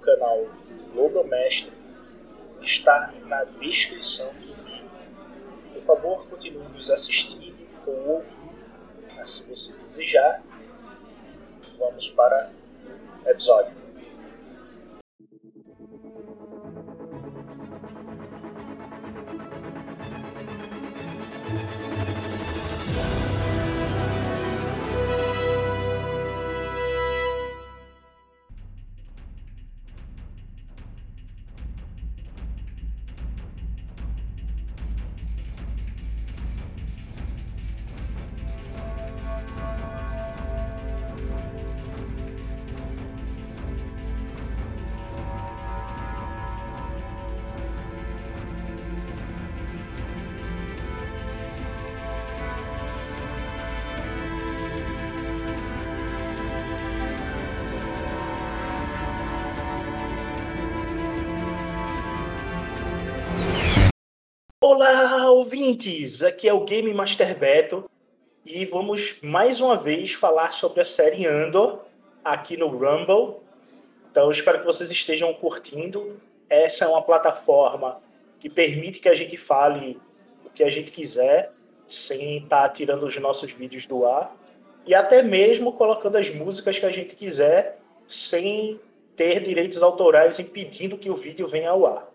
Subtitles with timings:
[0.00, 1.72] canal do Logo Mestre,
[2.60, 4.90] está na descrição do vídeo.
[5.72, 8.50] Por favor, continue nos assistindo ou ouvindo,
[9.22, 10.42] se você desejar.
[11.78, 12.52] Vamos para
[13.24, 13.79] o episódio.
[65.50, 66.22] Ouvintes!
[66.22, 67.90] Aqui é o Game Master Beto
[68.46, 71.80] e vamos mais uma vez falar sobre a série Andor
[72.24, 73.38] aqui no Rumble.
[74.08, 76.20] Então, espero que vocês estejam curtindo.
[76.48, 78.00] Essa é uma plataforma
[78.38, 79.98] que permite que a gente fale
[80.46, 81.50] o que a gente quiser,
[81.88, 84.32] sem estar tirando os nossos vídeos do ar,
[84.86, 88.78] e até mesmo colocando as músicas que a gente quiser, sem
[89.16, 92.08] ter direitos autorais impedindo que o vídeo venha ao ar.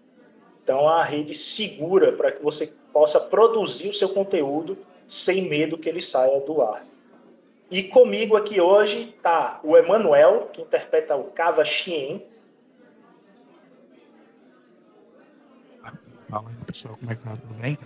[0.64, 5.78] Então, é uma rede segura para que você possa produzir o seu conteúdo sem medo
[5.78, 6.88] que ele saia do ar.
[7.70, 12.26] E comigo aqui hoje está o Emanuel, que interpreta o Kava Xien.
[16.30, 17.36] Fala aí, pessoal, como é que tá?
[17.36, 17.78] Tudo bem?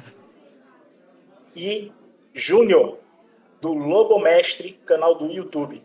[1.55, 1.91] E
[2.31, 2.99] Júnior,
[3.59, 5.81] do Lobo Mestre, canal do YouTube.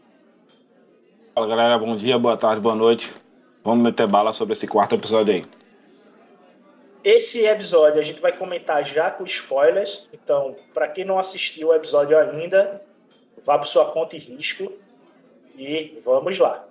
[1.35, 3.11] Fala galera, bom dia, boa tarde, boa noite.
[3.65, 5.64] Vamos meter bala sobre esse quarto episódio aí.
[7.05, 10.09] Esse episódio a gente vai comentar já com spoilers.
[10.11, 12.83] Então, para quem não assistiu o episódio ainda,
[13.43, 14.73] vá para sua conta e risco
[15.55, 16.67] e vamos lá.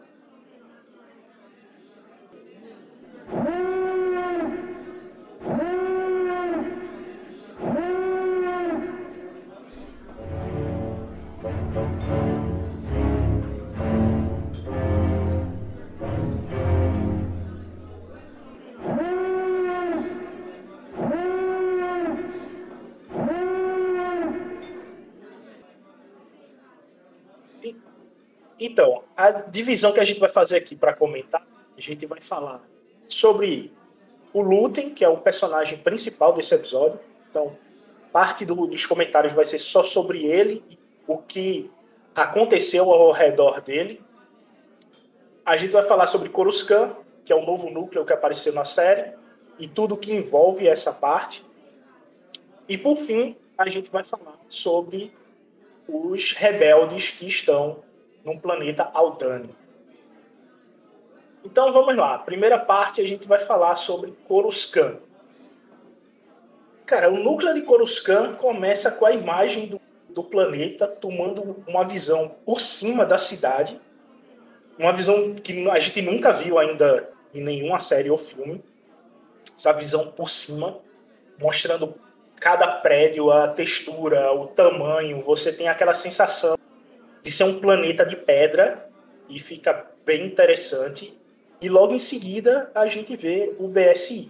[28.73, 31.45] Então, a divisão que a gente vai fazer aqui para comentar,
[31.77, 32.59] a gente vai falar
[33.07, 33.71] sobre
[34.33, 36.99] o Lutem, que é o personagem principal desse episódio.
[37.29, 37.55] Então,
[38.11, 40.63] parte do, dos comentários vai ser só sobre ele,
[41.05, 41.69] o que
[42.15, 44.01] aconteceu ao redor dele.
[45.45, 49.13] A gente vai falar sobre Coruscant, que é o novo núcleo que apareceu na série,
[49.59, 51.45] e tudo que envolve essa parte.
[52.67, 55.15] E por fim, a gente vai falar sobre
[55.87, 57.83] os rebeldes que estão
[58.23, 59.49] num planeta Aldani.
[61.43, 62.17] Então vamos lá.
[62.19, 64.97] Primeira parte a gente vai falar sobre Coruscant.
[66.85, 72.35] Cara, o núcleo de Coruscant começa com a imagem do, do planeta tomando uma visão
[72.45, 73.79] por cima da cidade,
[74.77, 78.63] uma visão que a gente nunca viu ainda em nenhuma série ou filme.
[79.55, 80.79] Essa visão por cima,
[81.39, 81.95] mostrando
[82.39, 85.21] cada prédio, a textura, o tamanho.
[85.21, 86.57] Você tem aquela sensação
[87.23, 88.87] de ser um planeta de pedra
[89.29, 91.17] e fica bem interessante.
[91.61, 94.29] E logo em seguida a gente vê o BSI.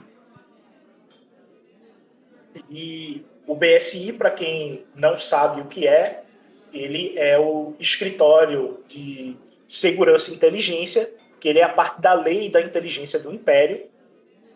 [2.69, 6.23] E o BSI, para quem não sabe o que é,
[6.71, 9.35] ele é o escritório de
[9.67, 13.85] segurança e inteligência que ele é a parte da lei da inteligência do Império,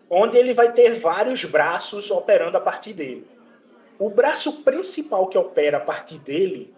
[0.10, 3.28] onde ele vai ter vários braços operando a partir dele.
[4.00, 6.74] O braço principal que opera a partir dele,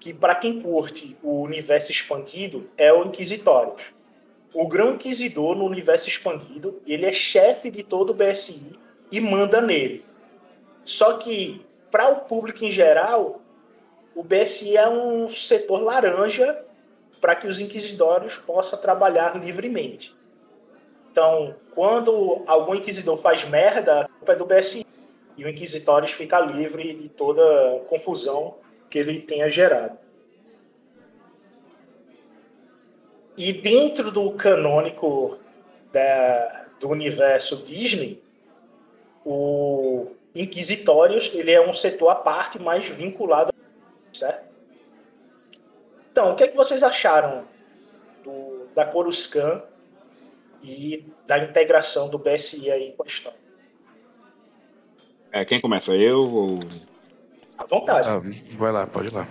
[0.00, 3.92] que para quem curte o universo expandido, é o Inquisitórios.
[4.54, 8.72] O Grão Inquisidor no universo expandido, ele é chefe de todo o BSI
[9.12, 10.04] e manda nele.
[10.82, 13.42] Só que para o público em geral,
[14.14, 16.64] o BSI é um setor laranja
[17.20, 20.16] para que os inquisidórios possam trabalhar livremente.
[21.12, 24.86] Então, quando algum inquisidor faz merda, a culpa é do BSI.
[25.36, 27.42] E o Inquisitórios fica livre de toda
[27.88, 28.56] confusão
[28.90, 29.96] que ele tenha gerado.
[33.36, 35.38] E dentro do canônico
[35.92, 38.22] da, do universo Disney,
[39.24, 43.54] o Inquisitórios ele é um setor à parte, mais vinculado,
[44.12, 44.50] certo?
[46.12, 47.44] Então, o que, é que vocês acharam
[48.24, 49.62] do, da Coruscant
[50.62, 53.32] e da integração do BSI aí com a?
[55.32, 55.94] É, quem começa?
[55.94, 56.60] Eu ou.
[57.60, 58.08] À vontade.
[58.08, 58.22] Ah,
[58.56, 59.28] vai lá, pode ir lá.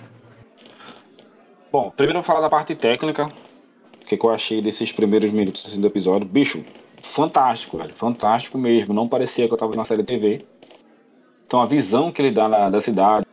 [1.71, 3.25] Bom, primeiro eu vou falar da parte técnica.
[3.25, 6.27] O que, que eu achei desses primeiros minutos assim, do episódio.
[6.27, 6.63] Bicho,
[7.01, 7.93] fantástico, velho.
[7.95, 8.93] Fantástico mesmo.
[8.93, 10.45] Não parecia que eu tava na série TV.
[11.47, 13.25] Então a visão que ele dá na, da cidade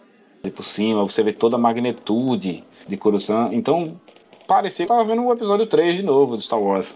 [0.55, 3.53] por cima, você vê toda a magnitude de Coruscant.
[3.53, 4.01] Então,
[4.47, 6.95] parecia que eu tava vendo o episódio 3 de novo de Star Wars.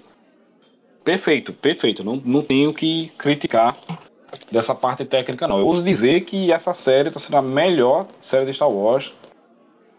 [1.04, 2.02] Perfeito, perfeito.
[2.02, 3.76] Não, não tenho que criticar
[4.50, 5.58] dessa parte técnica, não.
[5.58, 9.12] Eu uso dizer que essa série está sendo a melhor série de Star Wars.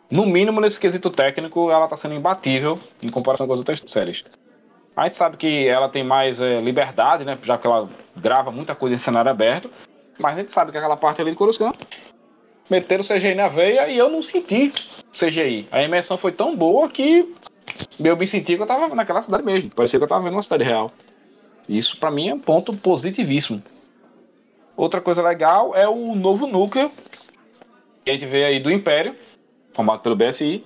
[0.09, 4.23] No mínimo, nesse quesito técnico, ela está sendo imbatível em comparação com as outras séries.
[4.95, 7.37] A gente sabe que ela tem mais é, liberdade, né?
[7.43, 9.69] Já que ela grava muita coisa em cenário aberto.
[10.19, 11.75] Mas a gente sabe que aquela parte ali de Coruscant
[12.69, 14.71] meteram CGI na veia e eu não senti
[15.13, 15.67] CGI.
[15.71, 17.33] A imersão foi tão boa que
[17.99, 19.69] eu me senti que eu tava naquela cidade mesmo.
[19.71, 20.91] Parecia que eu tava vendo uma cidade real.
[21.67, 23.61] Isso para mim é um ponto positivíssimo.
[24.75, 26.91] Outra coisa legal é o novo núcleo
[28.03, 29.15] que a gente vê aí do Império,
[29.73, 30.63] formado pelo BSI,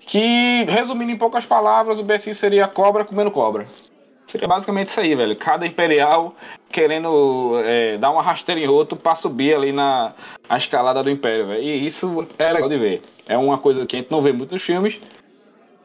[0.00, 3.68] que, resumindo em poucas palavras, o BSI seria cobra comendo cobra.
[4.26, 5.36] Seria basicamente isso aí, velho.
[5.36, 6.34] Cada imperial
[6.70, 10.14] querendo é, dar uma rasteira em outro para subir ali na
[10.48, 11.62] a escalada do Império, velho.
[11.62, 13.02] E isso é legal de ver.
[13.26, 15.00] É uma coisa que a gente não vê muito nos filmes.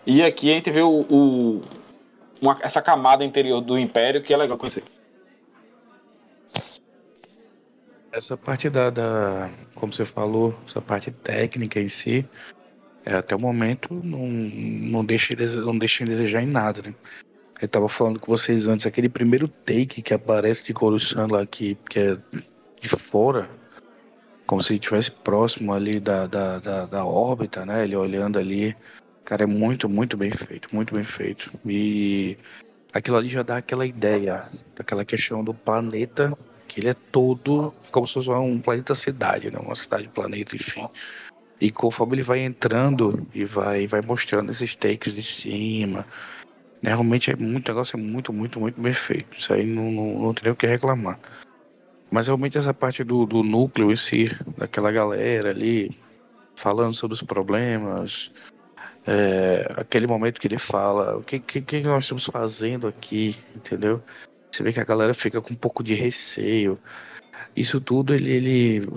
[0.06, 1.62] E aqui a gente vê o, o
[2.40, 4.84] uma, essa camada interior do Império que é legal conhecer.
[8.16, 12.26] Essa parte da, da, como você falou, essa parte técnica em si,
[13.06, 16.96] é, até o momento não, não, deixa, não deixa em desejar em nada, né?
[17.62, 21.78] Eu tava falando com vocês antes, aquele primeiro take que aparece de Coruscant lá, que,
[21.90, 22.18] que é
[22.80, 23.50] de fora,
[24.48, 27.84] como se ele estivesse próximo ali da, da, da, da, órbita, né?
[27.84, 28.74] Ele olhando ali.
[29.26, 31.52] Cara, é muito, muito bem feito, muito bem feito.
[31.66, 32.38] E
[32.94, 36.32] aquilo ali já dá aquela ideia, daquela questão do planeta
[36.76, 39.58] que ele é todo como se fosse um planeta cidade, né?
[39.58, 40.86] Uma cidade planeta, enfim.
[41.62, 46.06] E conforme ele vai entrando e vai vai mostrando esses takes de cima,
[46.82, 46.90] né?
[46.90, 49.38] Realmente é muito negócio é muito muito muito bem feito.
[49.38, 51.18] Isso aí não, não, não tem o que reclamar.
[52.12, 55.98] Mas realmente essa parte do, do núcleo em si, daquela galera ali,
[56.58, 58.34] falando sobre os problemas,
[59.08, 64.04] é, aquele momento que ele fala, o que, que, que nós estamos fazendo aqui, entendeu?
[64.56, 66.80] Você vê que a galera fica com um pouco de receio.
[67.54, 68.88] Isso tudo ele, ele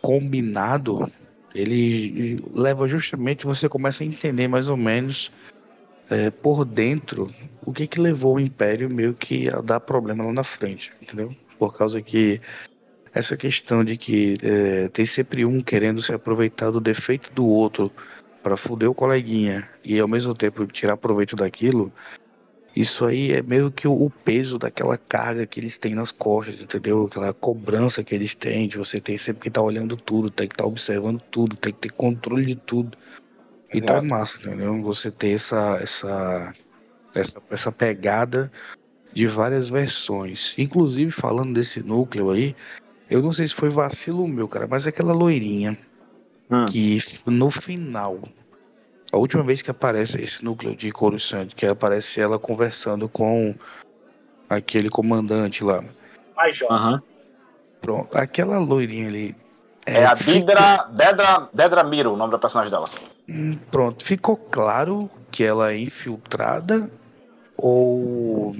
[0.00, 1.10] combinado,
[1.52, 5.32] ele leva justamente você começa a entender mais ou menos
[6.08, 10.32] é, por dentro o que que levou o Império meio que a dar problema lá
[10.32, 11.34] na frente, entendeu?
[11.58, 12.40] Por causa que
[13.12, 17.90] essa questão de que é, tem sempre um querendo se aproveitar do defeito do outro
[18.44, 21.92] para fuder o coleguinha e ao mesmo tempo tirar proveito daquilo,
[22.80, 27.06] isso aí é meio que o peso daquela carga que eles têm nas costas, entendeu?
[27.06, 30.46] Aquela cobrança que eles têm de você ter sempre que estar tá olhando tudo, tem
[30.46, 32.96] que estar tá observando tudo, tem que ter controle de tudo.
[33.74, 34.80] Então é massa, entendeu?
[34.84, 36.54] Você ter essa, essa,
[37.16, 38.48] essa, essa pegada
[39.12, 40.54] de várias versões.
[40.56, 42.54] Inclusive, falando desse núcleo aí,
[43.10, 45.76] eu não sei se foi vacilo meu, cara, mas é aquela loirinha
[46.48, 46.64] hum.
[46.66, 48.20] que no final
[49.12, 53.54] a última vez que aparece esse núcleo de Coruscant, que aparece ela conversando com
[54.48, 55.82] aquele comandante lá.
[56.36, 56.70] Major.
[56.70, 57.00] Uhum.
[57.80, 59.36] Pronto, aquela loirinha ali.
[59.86, 62.90] É, é a Didra, Dedra, Dedra Miro, o nome da personagem dela.
[63.28, 66.90] Hum, pronto, ficou claro que ela é infiltrada
[67.56, 68.54] ou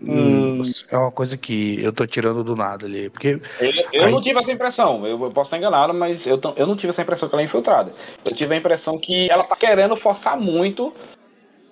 [0.00, 0.62] Hum.
[0.90, 3.10] É uma coisa que eu tô tirando do nada ali.
[3.10, 3.40] Porque.
[3.60, 4.10] Eu, eu aí...
[4.12, 7.02] não tive essa impressão, eu, eu, posso estar enganado, mas eu, eu não tive essa
[7.02, 7.92] impressão que ela é infiltrada.
[8.24, 10.92] Eu tive a impressão que ela tá querendo forçar muito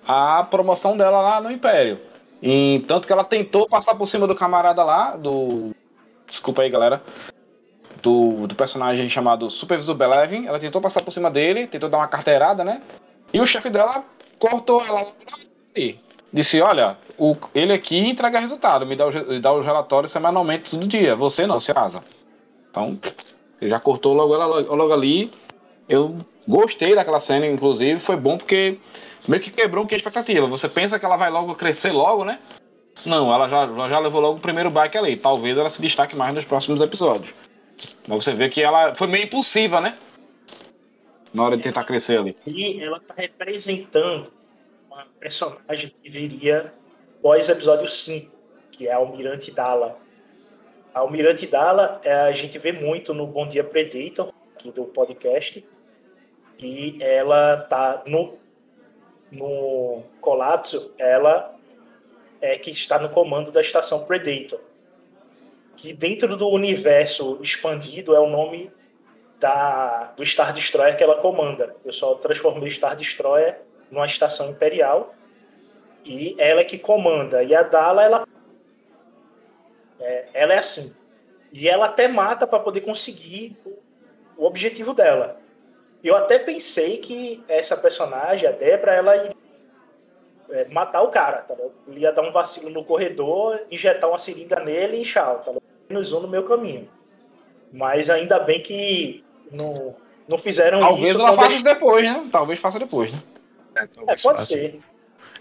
[0.06, 2.00] a promoção dela lá no Império.
[2.42, 5.71] E, tanto que ela tentou passar por cima do camarada lá, do.
[6.28, 7.02] Desculpa aí, galera.
[8.02, 10.47] Do, do personagem chamado Supervisor Belevin.
[10.47, 12.83] Ela tentou passar por cima dele, tentou dar uma carteirada, né?
[13.33, 14.04] E o chefe dela
[14.38, 15.06] cortou ela
[15.75, 15.99] e
[16.33, 20.87] disse: Olha, o, ele aqui entrega resultado, me dá, o, dá os relatórios semanalmente todo
[20.87, 21.14] dia.
[21.16, 22.02] Você não, você asa.
[22.71, 22.99] Então,
[23.61, 25.30] ele já cortou logo, logo ali.
[25.88, 26.16] Eu
[26.47, 28.78] gostei daquela cena, inclusive, foi bom porque
[29.28, 30.47] meio que quebrou um que a expectativa.
[30.47, 32.38] Você pensa que ela vai logo crescer logo, né?
[33.04, 35.16] Não, ela já, já levou logo o primeiro bike ali.
[35.16, 37.33] Talvez ela se destaque mais nos próximos episódios.
[38.06, 39.97] Mas você vê que ela foi meio impulsiva, né?
[41.33, 42.37] Na hora de tentar crescer ali.
[42.47, 44.33] E ela tá representando
[44.97, 46.73] uma personagem que viria
[47.21, 48.33] pós episódio 5,
[48.73, 49.99] que é a Almirante Dala.
[50.95, 55.62] A Almirante Dala é, a gente vê muito no Bom Dia Predator, aqui do podcast.
[56.59, 58.38] E ela tá no
[59.31, 61.55] no colapso, ela
[62.41, 64.61] é que está no comando da estação Predator,
[65.76, 68.71] que dentro do universo expandido é o nome
[69.38, 71.76] da, do Star Destroyer que ela comanda.
[71.85, 75.14] Eu só transformei Star Destroyer numa estação imperial
[76.05, 77.43] e ela é que comanda.
[77.43, 78.28] E a Dala, ela
[80.00, 80.95] é, ela é assim.
[81.52, 83.57] E ela até mata para poder conseguir
[84.37, 85.40] o objetivo dela.
[86.05, 89.31] Eu até pensei que essa personagem, a Debra, ela ia
[90.50, 91.55] é, matar o cara, tá
[91.88, 95.52] Ele ia dar um vacilo no corredor, injetar uma seringa nele e tchau, tá
[95.88, 96.88] Menos um no meu caminho.
[97.73, 99.95] Mas ainda bem que não,
[100.28, 101.19] não fizeram talvez isso.
[101.19, 102.28] Talvez ela faça depois, né?
[102.31, 103.23] Talvez faça depois, né?
[103.76, 104.80] É, é pode ser.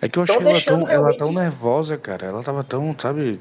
[0.02, 0.92] É que eu achei ela tão, realmente...
[0.94, 2.28] ela tão nervosa, cara.
[2.28, 3.40] Ela tava tão, sabe...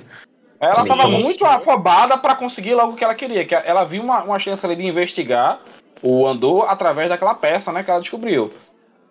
[0.60, 1.44] Ela sim, tava muito sim.
[1.44, 3.44] afobada para conseguir logo o que ela queria.
[3.44, 5.60] Que ela viu uma, uma chance ali de investigar
[6.02, 8.52] o Andor através daquela peça, né, que ela descobriu.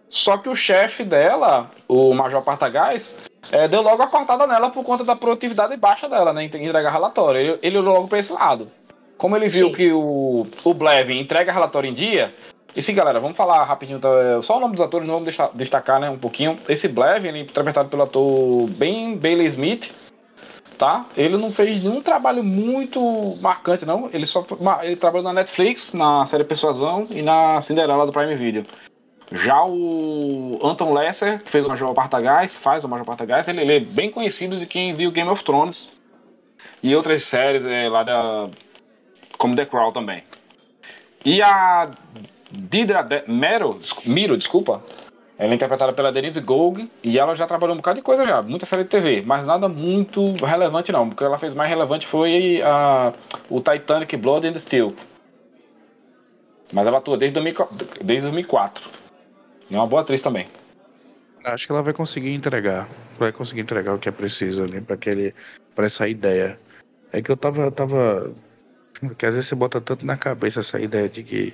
[0.10, 3.16] Só que o chefe dela, o Major Partagás,
[3.52, 6.92] é, deu logo a cortada nela por conta da produtividade baixa dela, né, em entregar
[6.92, 7.40] relatório.
[7.40, 8.70] Ele, ele logo para esse lado.
[9.18, 9.74] Como ele viu Sim.
[9.74, 12.34] que o, o Blevin entrega relatório em dia,
[12.76, 14.00] e sim, galera, vamos falar rapidinho,
[14.42, 16.58] só o nome dos atores, vamos deixar, destacar, né, um pouquinho.
[16.68, 19.92] Esse Blevin, ele é interpretado pelo ator Ben Bailey Smith,
[20.78, 21.06] tá?
[21.16, 24.10] Ele não fez nenhum trabalho muito marcante, não.
[24.12, 24.46] Ele só
[24.82, 28.66] ele trabalhou na Netflix, na série Persuasão e na Cinderela do Prime Video.
[29.32, 33.78] Já o Anton Lesser, que fez o Major Partagás, faz o Major Partagás, ele, ele,
[33.78, 35.92] é bem conhecido de quem viu Game of Thrones
[36.82, 38.50] e outras séries é, lá da.
[39.38, 40.24] como The Crown também.
[41.26, 41.92] E a
[42.54, 44.84] Didra Mero, Miro, desculpa,
[45.38, 48.44] ela é interpretada pela Denise Gold e ela já trabalhou um bocado de coisa já,
[48.44, 51.08] muita série de TV, mas nada muito relevante não.
[51.08, 53.12] O que ela fez mais relevante foi a,
[53.50, 54.94] o Titanic Blood and Steel.
[56.72, 57.68] Mas ela atua desde, 2000,
[58.04, 58.90] desde 2004.
[59.70, 60.48] E é uma boa atriz também.
[61.44, 62.88] Acho que ela vai conseguir entregar.
[63.18, 65.34] Vai conseguir entregar o que é preciso ali para aquele
[65.76, 66.58] para essa ideia.
[67.12, 68.32] É que eu tava tava
[69.18, 71.54] que às vezes você bota tanto na cabeça essa ideia de que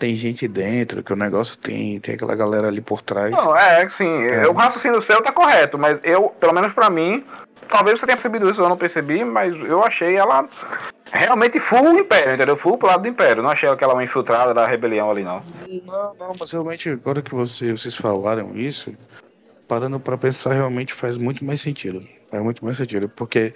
[0.00, 3.30] tem gente dentro, que o negócio tem, tem aquela galera ali por trás.
[3.30, 4.48] Não, é, sim, é.
[4.48, 7.22] o raciocínio seu tá correto, mas eu, pelo menos para mim,
[7.68, 10.48] talvez você tenha percebido isso, eu não percebi, mas eu achei ela
[11.12, 12.56] realmente full império, entendeu?
[12.56, 15.42] Full pro lado do império, não achei aquela uma infiltrada da rebelião ali, não.
[15.84, 18.94] Não, não, mas realmente, agora que você, vocês falaram isso,
[19.68, 22.02] parando para pensar, realmente faz muito mais sentido.
[22.30, 23.52] Faz muito mais sentido, porque,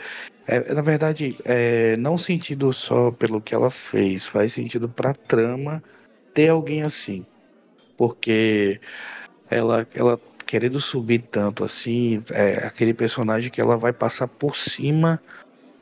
[0.46, 5.82] é, na verdade, é, não sentido só pelo que ela fez, faz sentido pra trama
[6.34, 7.24] ter alguém assim.
[7.96, 8.80] Porque
[9.48, 15.20] ela, ela querendo subir tanto assim, é aquele personagem que ela vai passar por cima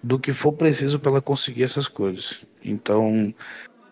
[0.02, 2.44] do que for preciso para ela conseguir essas coisas.
[2.64, 3.34] Então,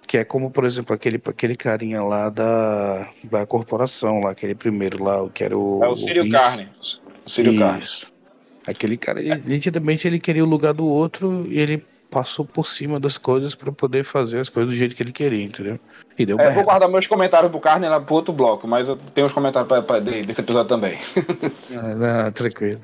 [0.07, 5.03] que é como, por exemplo, aquele, aquele carinha lá da, da corporação, lá, aquele primeiro
[5.03, 5.85] lá, que era o.
[5.85, 6.69] É o Círio Carne.
[7.25, 7.85] O Círio Carne.
[8.67, 12.99] Aquele cara, ele, nitidamente ele queria o lugar do outro e ele passou por cima
[12.99, 15.79] das coisas para poder fazer as coisas do jeito que ele queria, entendeu?
[16.19, 19.27] E deu é, vou guardar meus comentários pro Carne pro outro bloco, mas eu tenho
[19.27, 20.99] os comentários pra, pra, desse episódio também.
[21.73, 22.81] ah, não, tranquilo.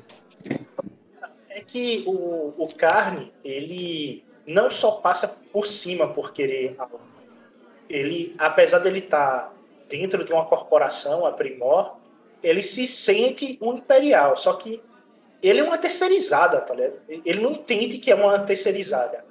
[1.49, 6.99] É que o, o Carne, ele não só passa por cima por querer algo.
[7.89, 9.51] Ele, apesar dele estar tá
[9.89, 11.95] dentro de uma corporação, a Primor,
[12.41, 14.81] ele se sente um imperial, só que
[15.41, 16.95] ele é uma terceirizada, tá ligado?
[17.07, 19.23] Ele não entende que é uma terceirizada.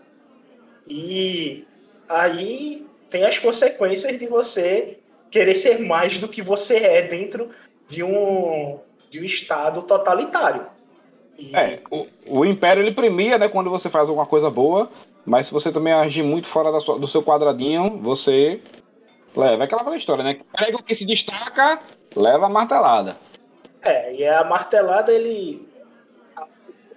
[0.86, 1.66] E
[2.08, 4.98] aí tem as consequências de você
[5.30, 7.50] querer ser mais do que você é dentro
[7.88, 8.78] de um,
[9.10, 10.66] de um estado totalitário.
[11.38, 11.54] E...
[11.54, 14.90] É, o, o Império ele premia, né, quando você faz alguma coisa boa,
[15.24, 18.60] mas se você também agir muito fora sua, do seu quadradinho, você
[19.34, 19.64] leva.
[19.64, 20.38] É aquela velha história, né?
[20.56, 21.80] Pega o que se destaca,
[22.14, 23.16] leva a martelada.
[23.82, 25.68] É, e a martelada, ele.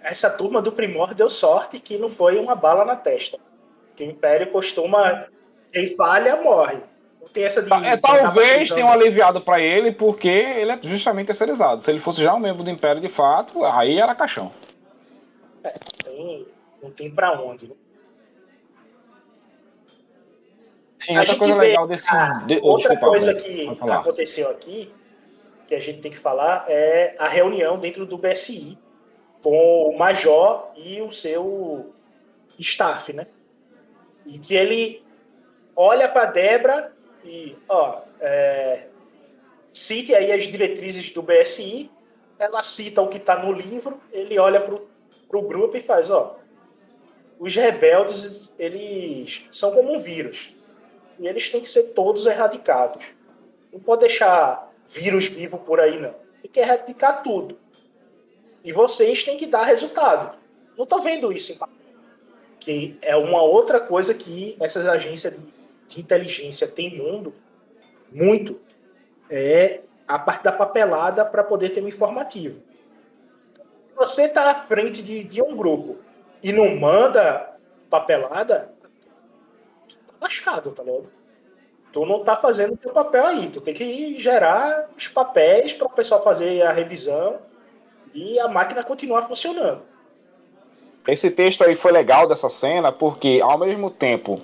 [0.03, 3.38] Essa turma do Primor deu sorte que não foi uma bala na testa.
[3.96, 5.27] Que o Império costuma.
[5.72, 6.77] Quem falha, morre.
[7.22, 7.72] Não tem essa de.
[7.86, 11.82] É, talvez tenha um aliviado para ele, porque ele é justamente terceirizado.
[11.82, 14.51] Se ele fosse já um membro do Império de fato, aí era caixão.
[15.63, 16.48] É, tem,
[16.82, 17.68] não tem para onde.
[17.68, 17.75] Né?
[21.00, 22.10] Sim, a outra coisa legal desse.
[22.10, 24.94] A, de, outra desculpa, coisa que aconteceu aqui,
[25.68, 28.77] que a gente tem que falar, é a reunião dentro do BSI
[29.41, 31.93] com o Major e o seu
[32.58, 33.27] staff, né?
[34.25, 35.03] E que ele
[35.75, 36.93] olha para Debra
[37.24, 38.88] e, ó, é,
[39.72, 41.89] cite aí as diretrizes do BSI,
[42.38, 46.38] ela cita o que está no livro, ele olha para o grupo e faz, ó,
[47.39, 50.53] os rebeldes, eles são como um vírus
[51.19, 53.05] e eles têm que ser todos erradicados.
[53.72, 56.13] Não pode deixar vírus vivo por aí, não.
[56.41, 57.58] Tem que erradicar tudo.
[58.63, 60.37] E vocês têm que dar resultado.
[60.77, 61.59] Não estou vendo isso em
[62.59, 65.39] que é uma outra coisa que essas agências
[65.87, 67.33] de inteligência têm mundo
[68.11, 68.59] muito
[69.29, 72.61] é a parte da papelada para poder ter um informativo.
[73.95, 75.97] Você está à frente de, de um grupo
[76.41, 77.55] e não manda
[77.89, 78.73] papelada,
[80.19, 81.09] lascado, tá ligado?
[81.91, 83.49] Tu não tá fazendo teu papel aí.
[83.49, 87.39] Tu tem que gerar os papéis para o pessoal fazer a revisão
[88.13, 89.81] e a máquina continuar funcionando.
[91.07, 94.41] Esse texto aí foi legal dessa cena porque, ao mesmo tempo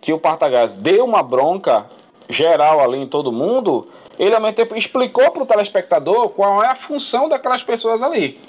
[0.00, 1.86] que o Partagás deu uma bronca
[2.28, 3.88] geral ali em todo mundo,
[4.18, 8.40] ele ao mesmo tempo explicou para o telespectador qual é a função daquelas pessoas ali.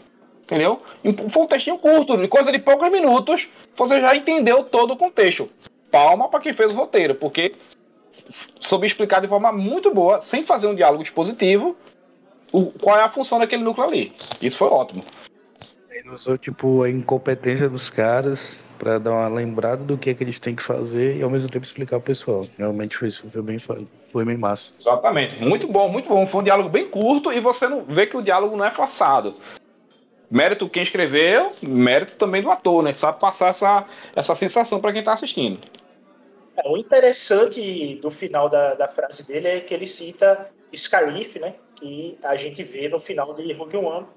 [0.43, 0.81] Entendeu?
[1.29, 5.49] Foi um textinho curto, de coisa de poucos minutos, você já entendeu todo o contexto
[5.95, 7.55] palma para quem fez o roteiro, porque
[8.59, 11.77] soube explicar de forma muito boa, sem fazer um diálogo expositivo,
[12.55, 14.13] o, qual é a função daquele núcleo ali.
[14.41, 15.03] Isso foi ótimo.
[15.89, 20.23] Ele usou, tipo, a incompetência dos caras para dar uma lembrada do que é que
[20.23, 22.45] eles têm que fazer e ao mesmo tempo explicar ao pessoal.
[22.57, 24.73] Realmente foi isso, foi bem, foi bem massa.
[24.79, 25.41] Exatamente.
[25.43, 26.25] Muito bom, muito bom.
[26.27, 29.35] Foi um diálogo bem curto e você não vê que o diálogo não é forçado.
[30.29, 32.93] Mérito quem escreveu, mérito também do ator, né?
[32.93, 35.59] Sabe passar essa, essa sensação para quem está assistindo.
[36.57, 41.55] É, o interessante do final da, da frase dele é que ele cita Scarif, né?
[41.85, 44.07] Que a gente vê no final de Rogue One.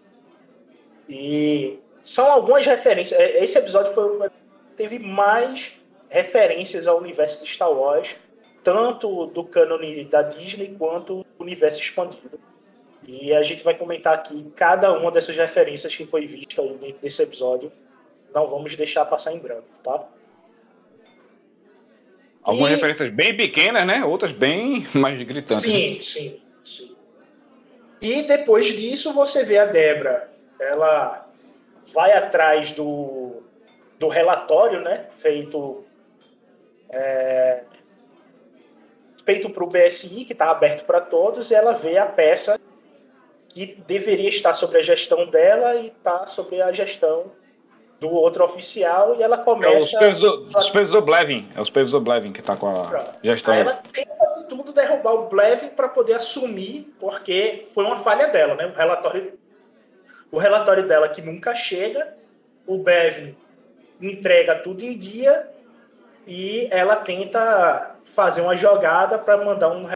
[1.07, 3.20] E são algumas referências.
[3.20, 4.31] É, esse episódio foi
[4.74, 5.72] teve mais
[6.09, 8.16] referências ao universo de Star Wars,
[8.64, 12.40] tanto do cânone da Disney quanto do universo expandido.
[13.07, 17.02] E a gente vai comentar aqui cada uma dessas referências que foi vista aí dentro
[17.02, 17.70] desse episódio.
[18.35, 20.09] Não vamos deixar passar em branco, tá?
[22.42, 22.74] Algumas e...
[22.76, 24.02] referências bem pequenas, né?
[24.07, 25.61] Outras bem mais gritantes.
[25.61, 26.98] Sim, sim, sim.
[28.01, 30.31] E depois disso você vê a Debra,
[30.61, 31.29] ela
[31.93, 33.43] vai atrás do,
[33.99, 35.07] do relatório, né?
[35.11, 35.85] Feito
[36.91, 37.63] é,
[39.25, 42.59] feito para o BSI, que está aberto para todos, e ela vê a peça
[43.49, 47.31] que deveria estar sobre a gestão dela e está sobre a gestão
[48.01, 49.97] do outro oficial e ela começa.
[50.05, 51.49] É os pesos do Blevin.
[51.55, 53.11] É os pesos do Blevin que tá com a Pronto.
[53.23, 53.55] gestão.
[53.55, 58.29] Aí ela tenta de tudo derrubar o Blevin para poder assumir, porque foi uma falha
[58.29, 58.67] dela, né?
[58.67, 59.33] O relatório,
[60.31, 62.17] o relatório dela que nunca chega,
[62.67, 63.35] o Blevin
[64.01, 65.49] entrega tudo em dia
[66.27, 69.89] e ela tenta fazer uma jogada para mandar um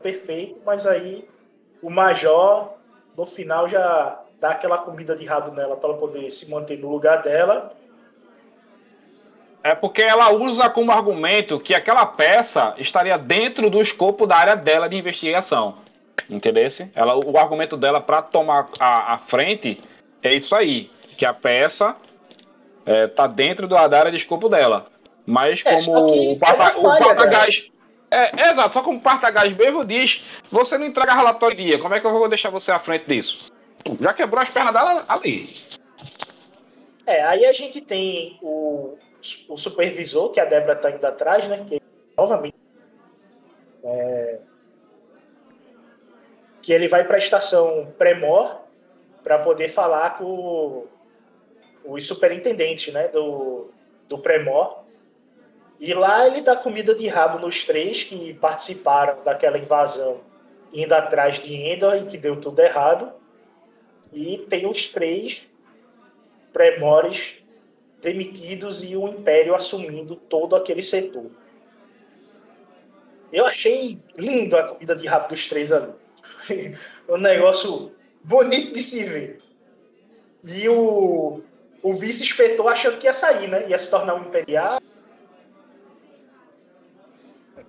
[0.00, 1.28] perfeito, mas aí
[1.82, 2.74] o Major
[3.16, 6.90] no final já dar aquela comida de rabo nela para ela poder se manter no
[6.90, 7.70] lugar dela.
[9.62, 14.56] É porque ela usa como argumento que aquela peça estaria dentro do escopo da área
[14.56, 15.76] dela de investigação.
[16.28, 16.66] Entendeu?
[16.94, 19.82] Ela, o argumento dela para tomar a, a, frente
[20.22, 21.94] é isso aí, que a peça
[22.86, 24.86] é, tá dentro da área de escopo dela.
[25.26, 27.64] Mas é, como o, Pata, o Patagás.
[28.10, 31.94] É, é, exato, só como o Partagás mesmo diz, você não entrega relatório dia, como
[31.94, 33.52] é que eu vou deixar você à frente disso?
[34.00, 35.56] Já quebrou as pernas dela ali.
[37.06, 38.96] É, aí a gente tem o,
[39.48, 41.64] o supervisor, que a Débora está indo atrás, né?
[41.68, 41.80] Que
[42.16, 42.56] novamente.
[43.82, 44.38] É,
[46.62, 48.60] que ele vai para a estação Premor
[49.22, 50.86] para poder falar com
[51.84, 53.70] os superintendentes né, do,
[54.08, 54.80] do Premor.
[55.78, 60.20] E lá ele dá comida de rabo nos três que participaram daquela invasão
[60.72, 63.12] indo atrás de Endor e que deu tudo errado.
[64.12, 65.50] E tem os três
[66.52, 67.34] pré-mores
[68.00, 71.30] demitidos e o Império assumindo todo aquele setor.
[73.32, 75.92] Eu achei lindo a comida de rabo dos três ali.
[77.08, 77.92] um negócio
[78.24, 79.38] bonito de se ver.
[80.44, 81.40] E o,
[81.82, 83.68] o vice espetou achando que ia sair, né?
[83.68, 84.80] Ia se tornar um imperial.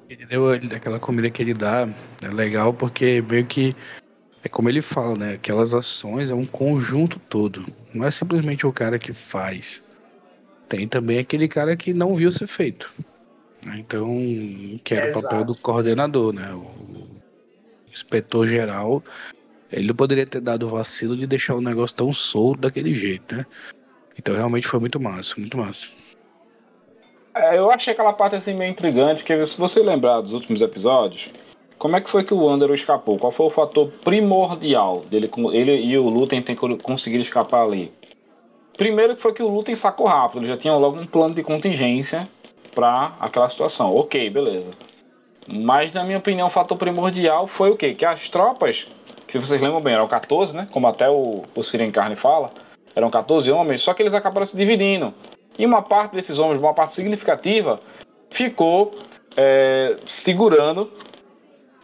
[0.09, 1.87] Ele deu aquela comida que ele dá,
[2.21, 3.71] é legal porque meio que
[4.43, 5.33] é como ele fala, né?
[5.33, 7.65] Aquelas ações é um conjunto todo.
[7.93, 9.83] Não é simplesmente o cara que faz.
[10.67, 12.91] Tem também aquele cara que não viu ser feito.
[13.75, 14.09] Então,
[14.83, 16.51] que era o papel do coordenador, né?
[16.53, 17.21] O
[17.91, 19.03] inspetor geral,
[19.71, 23.35] ele não poderia ter dado o vacilo de deixar o negócio tão solto daquele jeito,
[23.35, 23.45] né?
[24.17, 25.87] Então realmente foi muito massa, muito massa.
[27.33, 31.29] É, eu achei aquela parte assim meio intrigante, que se você lembrar dos últimos episódios,
[31.81, 33.17] como é que foi que o Andrew escapou?
[33.17, 37.91] Qual foi o fator primordial dele ele e o Lutem tem conseguir escapar ali?
[38.77, 41.41] Primeiro que foi que o Lutem sacou rápido, ele já tinha logo um plano de
[41.41, 42.29] contingência
[42.75, 43.95] para aquela situação.
[43.95, 44.69] Ok, beleza.
[45.47, 47.95] Mas na minha opinião, o fator primordial foi o quê?
[47.95, 48.85] Que as tropas,
[49.27, 50.67] que vocês lembram bem, eram 14, né?
[50.71, 52.51] Como até o, o Siren Carne fala,
[52.95, 55.11] eram 14 homens, só que eles acabaram se dividindo.
[55.57, 57.81] E uma parte desses homens, uma parte significativa,
[58.29, 58.93] ficou
[59.35, 60.91] é, segurando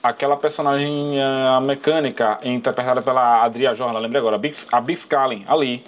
[0.08, 4.39] aquela personagem a mecânica interpretada pela Adria Jorna, lembrei agora,
[4.72, 5.84] a Bix Kallen, ali.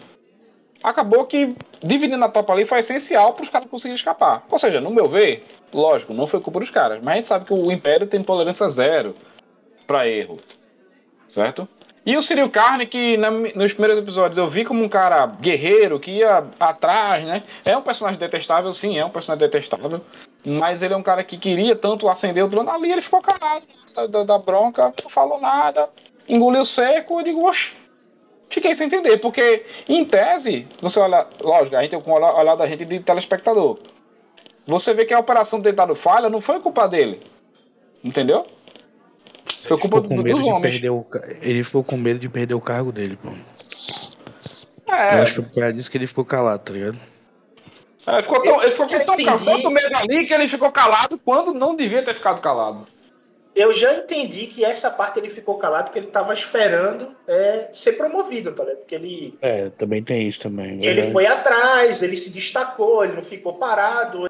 [0.84, 4.46] Acabou que dividindo a topa ali foi essencial para os caras conseguirem escapar.
[4.50, 7.46] Ou seja, no meu ver, lógico, não foi culpa dos caras, mas a gente sabe
[7.46, 9.16] que o Império tem tolerância zero
[9.86, 10.40] para erro,
[11.28, 11.68] certo?
[12.06, 16.00] E o Cyril Carne, que na, nos primeiros episódios eu vi como um cara guerreiro,
[16.00, 17.44] que ia atrás, né?
[17.66, 20.02] É um personagem detestável, sim, é um personagem detestável.
[20.46, 22.70] Mas ele é um cara que queria tanto acender o trono.
[22.70, 25.90] Ali ele ficou calado da, da, da bronca, não falou nada,
[26.28, 27.20] engoliu seco.
[27.20, 27.74] Eu digo, oxe,
[28.50, 29.18] fiquei sem entender.
[29.18, 33.80] Porque, em tese, você olha, lógico, a gente com o olhar da gente de telespectador.
[34.66, 37.22] Você vê que a operação ter dado falha não foi culpa dele.
[38.04, 38.46] Entendeu?
[39.62, 40.86] Foi culpa do, dos homens.
[40.86, 41.06] O,
[41.42, 43.30] ele ficou com medo de perder o cargo dele, pô.
[44.88, 45.18] É.
[45.18, 46.98] Eu acho que por causa disso que ele ficou calado, tá ligado?
[48.08, 51.54] É, ficou tão, ele ficou com tão, tanto medo ali que ele ficou calado quando
[51.54, 52.88] não devia ter ficado calado.
[53.56, 57.94] Eu já entendi que essa parte ele ficou calado porque ele tava esperando é, ser
[57.94, 58.78] promovido, tá ligado?
[58.80, 59.38] Porque ele.
[59.42, 60.84] É, também tem isso também.
[60.84, 64.30] Ele foi atrás, ele se destacou, ele não ficou parado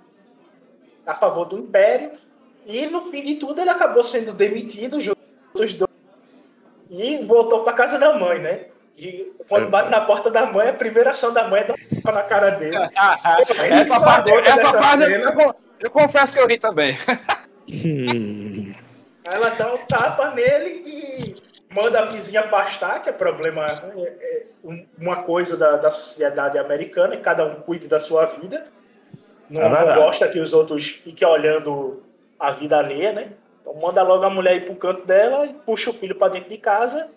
[1.05, 2.12] a favor do Império.
[2.65, 5.19] E no fim de tudo ele acabou sendo demitido junto
[5.53, 5.89] os dois
[6.89, 8.65] e voltou para casa da mãe, né?
[8.99, 9.69] E quando é.
[9.69, 12.49] bate na porta da mãe, a primeira ação da mãe é dar um na cara
[12.51, 12.75] dele.
[12.75, 16.97] essa parte, essa parte eu, eu, confesso que eu ri também.
[19.31, 21.35] Ela dá um tapa nele e
[21.73, 24.45] manda a vizinha pastar, que é problema, é, é
[24.97, 28.65] uma coisa da, da sociedade americana, e cada um cuide da sua vida.
[29.49, 32.03] Não, é não gosta que os outros fiquem olhando
[32.39, 33.29] a vida alheia, né?
[33.62, 36.49] Então manda logo a mulher ir pro canto dela e puxa o filho para dentro
[36.49, 37.09] de casa.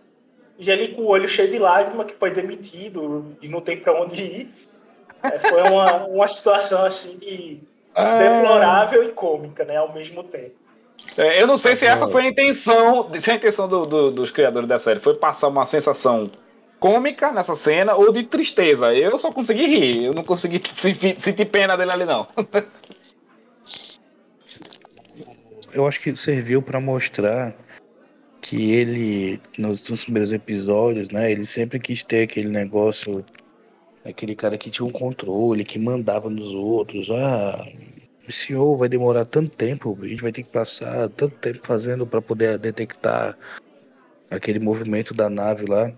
[0.59, 4.01] E ele com o olho cheio de lágrimas, que foi demitido e não tem para
[4.01, 4.49] onde ir.
[5.23, 7.61] É, foi uma, uma situação assim de
[7.95, 8.19] ah.
[8.19, 9.77] deplorável e cômica, né?
[9.77, 10.62] Ao mesmo tempo.
[11.17, 14.31] É, eu não sei se essa foi a intenção, se a intenção do, do, dos
[14.31, 16.31] criadores da série foi passar uma sensação
[16.79, 18.93] cômica nessa cena ou de tristeza.
[18.95, 20.62] Eu só consegui rir, eu não consegui
[21.19, 22.27] sentir pena dele ali não.
[25.73, 27.55] eu acho que serviu para mostrar
[28.53, 33.25] que ele, nos, nos, primeiros episódios, né, ele sempre quis ter aquele negócio,
[34.05, 37.09] aquele cara que tinha um controle, que mandava nos outros.
[37.09, 37.67] Ah,
[38.55, 42.21] o vai demorar tanto tempo, a gente vai ter que passar tanto tempo fazendo para
[42.21, 43.38] poder detectar
[44.31, 45.91] aquele movimento da nave lá.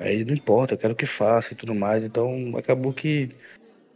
[0.00, 2.04] Aí não importa, eu quero que faça e tudo mais.
[2.04, 3.30] Então acabou que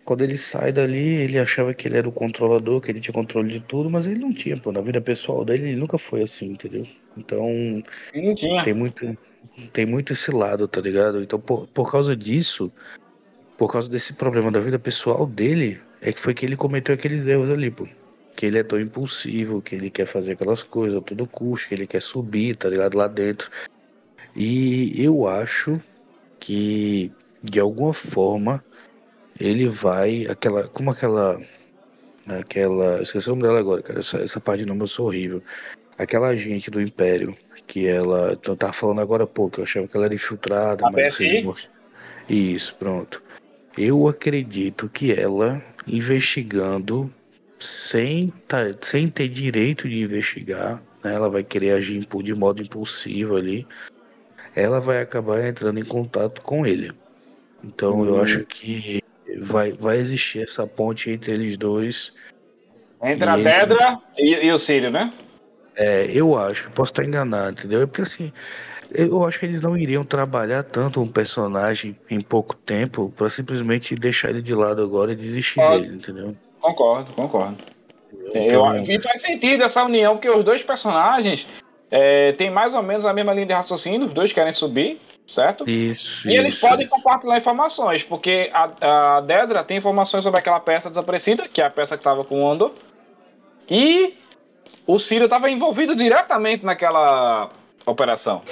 [0.04, 3.48] quando ele sai dali, ele achava que ele era o controlador, que ele tinha controle
[3.50, 4.70] de tudo, mas ele não tinha, pô.
[4.70, 6.86] Na vida pessoal dele, ele nunca foi assim, entendeu?
[7.16, 7.82] Então.
[8.62, 9.18] Tem muito,
[9.72, 11.22] tem muito esse lado, tá ligado?
[11.22, 12.72] Então, por, por causa disso,
[13.58, 17.26] por causa desse problema da vida pessoal dele, é que foi que ele cometeu aqueles
[17.26, 17.86] erros ali, pô.
[18.34, 21.74] Que ele é tão impulsivo, que ele quer fazer aquelas coisas a todo custo, que
[21.74, 22.96] ele quer subir, tá ligado?
[22.96, 23.50] Lá dentro.
[24.34, 25.80] E eu acho
[26.40, 28.64] que, de alguma forma,
[29.38, 30.26] ele vai.
[30.26, 31.40] aquela Como aquela.
[32.26, 33.02] Aquela.
[33.02, 34.00] Esqueci o nome dela agora, cara.
[34.00, 35.42] Essa, essa parte de nome eu sou horrível.
[35.98, 38.38] Aquela agente do Império, que ela.
[38.44, 41.44] Eu tava falando agora há pouco, eu achava que ela era infiltrada, a mas vocês
[41.44, 41.72] mostram.
[42.28, 43.22] Isso, pronto.
[43.76, 47.12] Eu acredito que ela, investigando,
[47.58, 53.36] sem, tá, sem ter direito de investigar, né, ela vai querer agir de modo impulsivo
[53.36, 53.66] ali,
[54.54, 56.92] ela vai acabar entrando em contato com ele.
[57.64, 58.06] Então hum.
[58.06, 59.02] eu acho que
[59.40, 62.12] vai, vai existir essa ponte entre eles dois.
[63.02, 65.12] Entre a Pedra e, e, o Sírio, né?
[65.76, 67.82] É, eu acho, posso estar enganado, entendeu?
[67.82, 68.32] É porque assim,
[68.94, 73.94] eu acho que eles não iriam trabalhar tanto um personagem em pouco tempo para simplesmente
[73.94, 76.36] deixar ele de lado agora e desistir dele, entendeu?
[76.60, 77.56] Concordo, concordo.
[78.34, 78.76] Então...
[78.76, 81.46] Eu, e faz sentido essa união, porque os dois personagens
[81.90, 85.68] é, têm mais ou menos a mesma linha de raciocínio, os dois querem subir, certo?
[85.68, 86.28] Isso.
[86.28, 86.94] E eles isso, podem isso.
[86.94, 91.70] compartilhar informações, porque a, a Dedra tem informações sobre aquela peça desaparecida, que é a
[91.70, 92.72] peça que estava com o Andor.
[93.68, 94.14] E
[94.86, 97.50] o Ciro estava envolvido diretamente naquela
[97.86, 98.42] operação.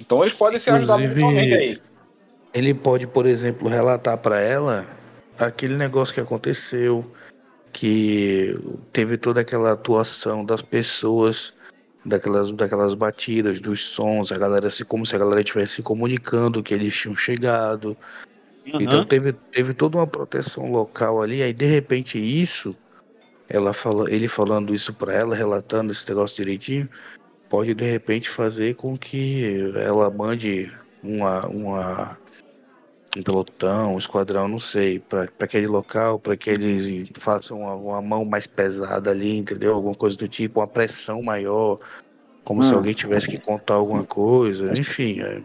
[0.00, 1.78] Então eles podem se ajudar mutuamente aí.
[2.52, 4.86] Ele pode, por exemplo, relatar para ela
[5.38, 7.04] aquele negócio que aconteceu,
[7.72, 8.56] que
[8.92, 11.52] teve toda aquela atuação das pessoas,
[12.04, 16.62] daquelas, daquelas batidas, dos sons, a galera se como se a galera estivesse se comunicando
[16.62, 17.96] que eles tinham chegado.
[18.66, 18.80] Uhum.
[18.80, 22.76] Então teve, teve toda uma proteção local ali, aí de repente isso,
[23.54, 26.88] ela fala, ele falando isso para ela, relatando esse negócio direitinho,
[27.48, 32.18] pode de repente fazer com que ela mande uma, uma
[33.16, 38.02] um pelotão, um esquadrão, não sei, para aquele local, para que eles façam uma, uma,
[38.02, 39.72] mão mais pesada ali, entendeu?
[39.74, 41.78] Alguma coisa do tipo, uma pressão maior,
[42.42, 45.20] como se alguém tivesse que contar alguma coisa, enfim.
[45.20, 45.42] É...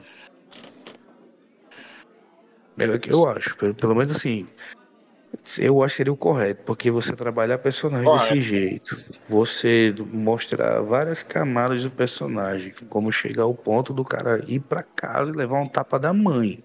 [2.80, 4.48] É, eu acho, pelo, pelo menos assim,
[5.60, 8.34] eu acho que seria o correto, porque você trabalhar personagem correto.
[8.34, 8.98] desse jeito,
[9.28, 15.32] você mostrar várias camadas do personagem, como chegar ao ponto do cara ir para casa
[15.32, 16.64] e levar um tapa da mãe.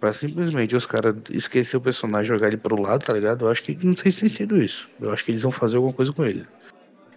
[0.00, 3.46] Pra simplesmente os caras esquecer o personagem jogar ele pro lado, tá ligado?
[3.46, 4.88] Eu acho que não tem sentido isso.
[5.00, 6.46] Eu acho que eles vão fazer alguma coisa com ele.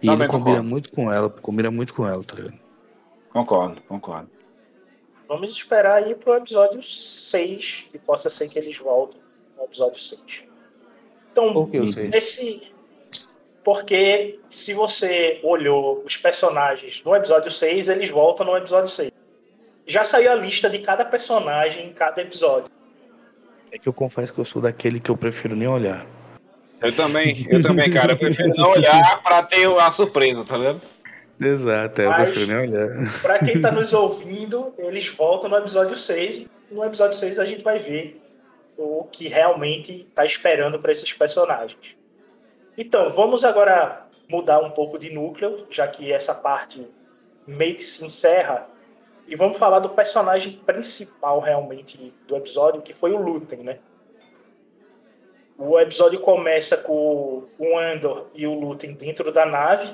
[0.02, 0.69] E Também ele combina concordo.
[0.69, 2.58] muito com ela, combina muito com ela, tá ligado?
[3.32, 4.30] Concordo, concordo.
[5.28, 9.21] Vamos esperar aí pro episódio 6, que possa ser que eles voltem
[9.58, 10.49] no episódio 6.
[11.32, 12.10] Então, Por que eu sei?
[12.13, 12.72] esse.
[13.63, 19.12] Porque se você olhou os personagens no episódio 6, eles voltam no episódio 6
[19.89, 22.70] já saiu a lista de cada personagem em cada episódio.
[23.72, 26.06] É que eu confesso que eu sou daquele que eu prefiro nem olhar.
[26.80, 28.13] Eu também, eu também, cara.
[28.13, 30.82] Eu prefiro não olhar pra ter a surpresa, tá vendo?
[31.42, 33.22] Exato, é, eu prefiro nem olhar.
[33.22, 36.46] Pra quem tá nos ouvindo, eles voltam no episódio 6.
[36.72, 38.22] No episódio 6 a gente vai ver
[38.80, 41.98] o que realmente tá esperando para esses personagens.
[42.78, 46.88] Então, vamos agora mudar um pouco de núcleo, já que essa parte
[47.46, 48.68] meio que se encerra
[49.28, 53.80] e vamos falar do personagem principal realmente do episódio, que foi o Luten, né?
[55.58, 59.94] O episódio começa com o Andor e o Luten dentro da nave.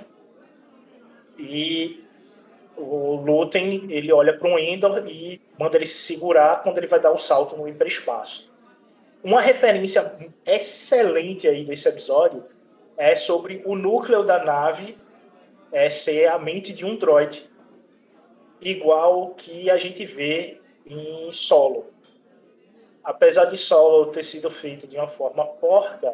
[1.39, 2.05] E
[2.77, 6.99] o Luten, ele olha para o Endor e manda ele se segurar quando ele vai
[6.99, 8.53] dar o salto no hiperespaço.
[9.25, 12.45] Uma referência excelente aí desse episódio
[12.95, 14.99] é sobre o núcleo da nave
[15.71, 17.49] é ser a mente de um droid
[18.61, 21.87] igual que a gente vê em solo.
[23.03, 26.13] Apesar de solo ter sido feito de uma forma porca,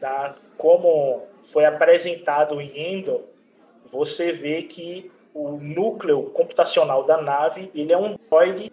[0.00, 0.34] tá?
[0.56, 3.20] como foi apresentado em Endor,
[3.84, 8.72] você vê que o núcleo computacional da nave ele é um droid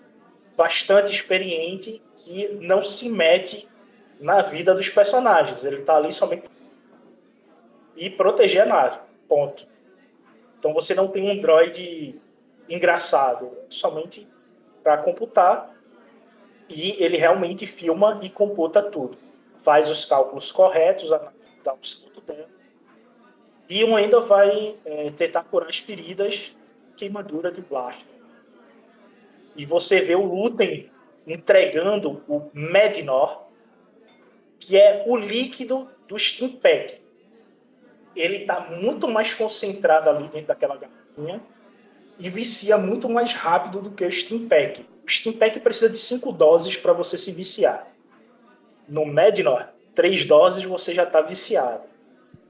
[0.55, 3.67] bastante experiente que não se mete
[4.19, 5.63] na vida dos personagens.
[5.63, 6.45] Ele está ali somente
[7.95, 8.99] e proteger a nave.
[9.27, 9.67] Ponto.
[10.59, 12.19] Então você não tem um droid
[12.69, 14.27] engraçado, somente
[14.83, 15.73] para computar.
[16.67, 19.17] E ele realmente filma e computa tudo.
[19.57, 22.49] Faz os cálculos corretos, dá o salto dela.
[23.69, 26.55] E o ainda vai é, tentar curar as feridas,
[26.97, 28.14] queimadura de blaster.
[29.55, 30.89] E você vê o Luten
[31.25, 33.45] entregando o Medinor,
[34.59, 37.01] que é o líquido do Steam Pack.
[38.15, 41.41] Ele está muito mais concentrado ali dentro daquela garrafinha
[42.17, 44.85] e vicia muito mais rápido do que o Steam Pack.
[45.05, 47.87] O Steam Pack precisa de 5 doses para você se viciar.
[48.87, 51.83] No Mednor, 3 doses você já está viciado.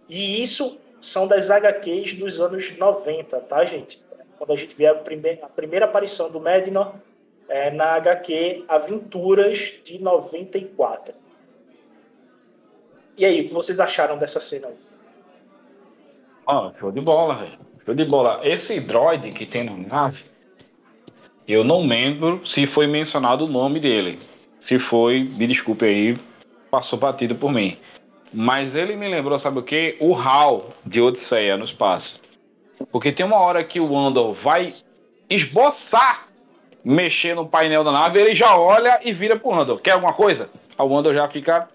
[0.08, 4.05] E isso são das HQs dos anos 90, tá, gente?
[4.46, 6.94] Quando a gente vê a primeira, a primeira aparição do Mednor
[7.50, 11.16] é na HQ Aventuras de 94.
[13.18, 14.76] E aí, o que vocês acharam dessa cena aí?
[16.48, 17.58] Ah, show de bola, velho.
[17.84, 18.40] Show de bola.
[18.44, 20.24] Esse droid que tem na nave,
[21.48, 24.20] eu não lembro se foi mencionado o nome dele.
[24.62, 26.20] Se foi, me desculpe aí,
[26.70, 27.80] passou batido por mim.
[28.32, 29.98] Mas ele me lembrou, sabe o que?
[30.00, 32.20] O HAL de Odisseia no espaço.
[32.92, 34.74] Porque tem uma hora que o Andor vai
[35.30, 36.26] esboçar
[36.86, 39.82] mexer no painel da nave, ele já olha e vira pro Andor.
[39.82, 40.52] Quer alguma coisa?
[40.78, 41.68] O Andor já fica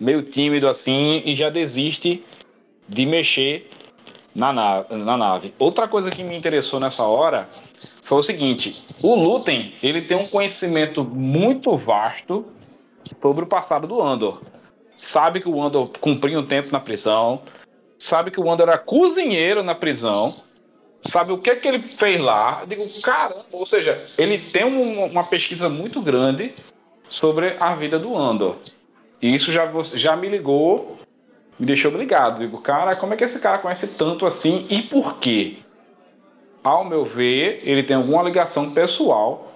[0.00, 2.24] meio tímido assim e já desiste
[2.88, 3.68] de mexer
[4.34, 5.52] na, na, na nave.
[5.58, 7.46] Outra coisa que me interessou nessa hora
[8.04, 12.46] foi o seguinte: o Lutem ele tem um conhecimento muito vasto
[13.20, 14.40] sobre o passado do Andor.
[14.94, 17.42] Sabe que o Andor cumpriu um tempo na prisão,
[17.98, 20.36] sabe que o Andor era cozinheiro na prisão,
[21.02, 22.60] sabe o que que ele fez lá.
[22.62, 26.54] Eu digo, caramba, ou seja, ele tem um, uma pesquisa muito grande
[27.08, 28.56] sobre a vida do Andor.
[29.20, 30.98] E isso já, já me ligou
[31.58, 32.38] me deixou ligado.
[32.38, 35.58] Digo, cara, como é que esse cara conhece tanto assim e por quê?
[36.62, 39.52] Ao meu ver, ele tem alguma ligação pessoal,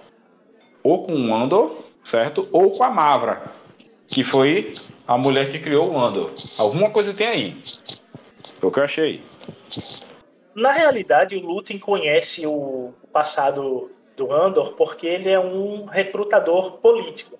[0.81, 2.47] ou com o Andor, certo?
[2.51, 3.43] Ou com a Mavra,
[4.07, 4.73] que foi
[5.07, 6.31] a mulher que criou o Andor.
[6.57, 7.57] Alguma coisa tem aí.
[8.63, 9.21] Foi o que eu achei.
[10.55, 17.37] Na realidade, o Lutin conhece o passado do Andor porque ele é um recrutador político.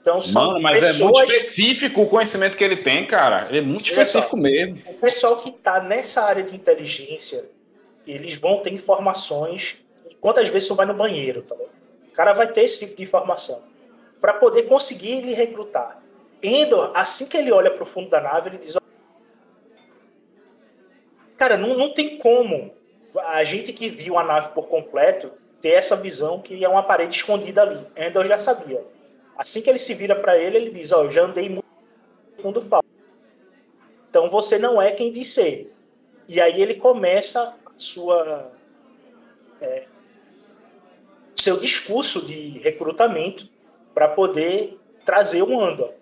[0.00, 1.00] Então, são Mano, mas pessoas...
[1.00, 3.46] é muito específico o conhecimento que ele tem, cara.
[3.48, 4.82] Ele é muito específico mesmo.
[4.84, 7.48] O pessoal que está nessa área de inteligência,
[8.04, 9.76] eles vão ter informações.
[10.20, 11.54] Quantas vezes você vai no banheiro, tá?
[11.54, 13.62] O cara vai ter esse tipo de informação
[14.20, 16.02] para poder conseguir lhe recrutar.
[16.42, 18.76] Endor, assim que ele olha para o fundo da nave, ele diz:
[21.44, 22.72] Cara, não, não tem como
[23.26, 25.30] a gente que viu a nave por completo
[25.60, 27.86] ter essa visão que é uma parede escondida ali.
[27.94, 28.82] Endor já sabia.
[29.36, 31.66] Assim que ele se vira para ele, ele diz: Ó, oh, eu já andei muito
[32.38, 32.88] fundo falso.
[34.08, 35.70] Então você não é quem diz ser.
[36.26, 38.50] E aí ele começa sua.
[39.60, 39.84] É,
[41.36, 43.50] seu discurso de recrutamento
[43.92, 45.92] para poder trazer um Andor.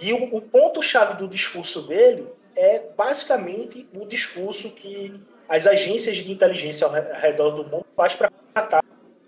[0.00, 6.32] E o, o ponto-chave do discurso dele é basicamente o discurso que as agências de
[6.32, 8.82] inteligência ao redor do mundo faz para tratar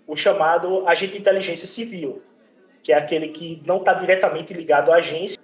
[0.07, 2.21] o chamado agente de inteligência civil,
[2.81, 5.37] que é aquele que não está diretamente ligado à agência.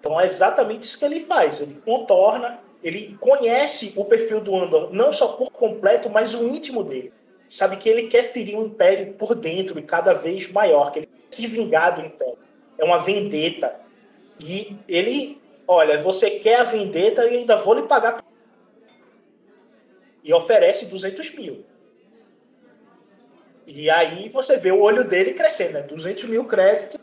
[0.00, 1.60] Então é exatamente isso que ele faz.
[1.60, 6.82] Ele contorna, ele conhece o perfil do Andor, não só por completo, mas o íntimo
[6.82, 7.12] dele.
[7.48, 11.06] Sabe que ele quer ferir o Império por dentro e cada vez maior, que ele
[11.06, 12.38] quer se vingar do Império.
[12.78, 13.85] É uma vendetta.
[14.40, 18.22] E ele, olha, você quer a vendetta e ainda vou lhe pagar.
[20.22, 21.64] E oferece 200 mil.
[23.66, 25.82] E aí você vê o olho dele crescendo, né?
[25.82, 27.00] 200 mil créditos.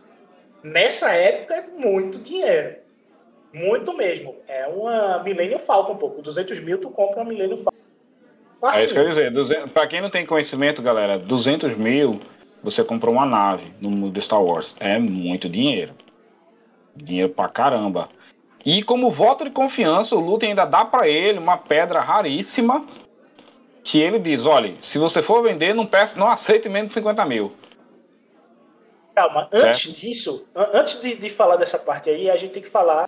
[0.63, 2.77] Nessa época é muito dinheiro.
[3.53, 4.35] Muito mesmo.
[4.47, 6.21] É uma Millennium Falcon, um pouco.
[6.21, 7.77] 200 mil tu compra uma Millennium Falcon.
[8.59, 8.81] Facinho.
[8.81, 9.69] É isso que eu ia dizer.
[9.69, 12.19] Pra quem não tem conhecimento, galera, 200 mil
[12.63, 14.73] você comprou uma nave no mundo Star Wars.
[14.79, 15.93] É muito dinheiro.
[16.95, 18.09] Dinheiro pra caramba.
[18.65, 22.85] E como voto de confiança, o Lutem ainda dá para ele uma pedra raríssima
[23.83, 27.25] que ele diz: olha, se você for vender, não, peça, não aceite menos de 50
[27.25, 27.53] mil.
[29.13, 29.65] Calma, certo?
[29.65, 33.07] antes disso, antes de, de falar dessa parte aí, a gente tem que falar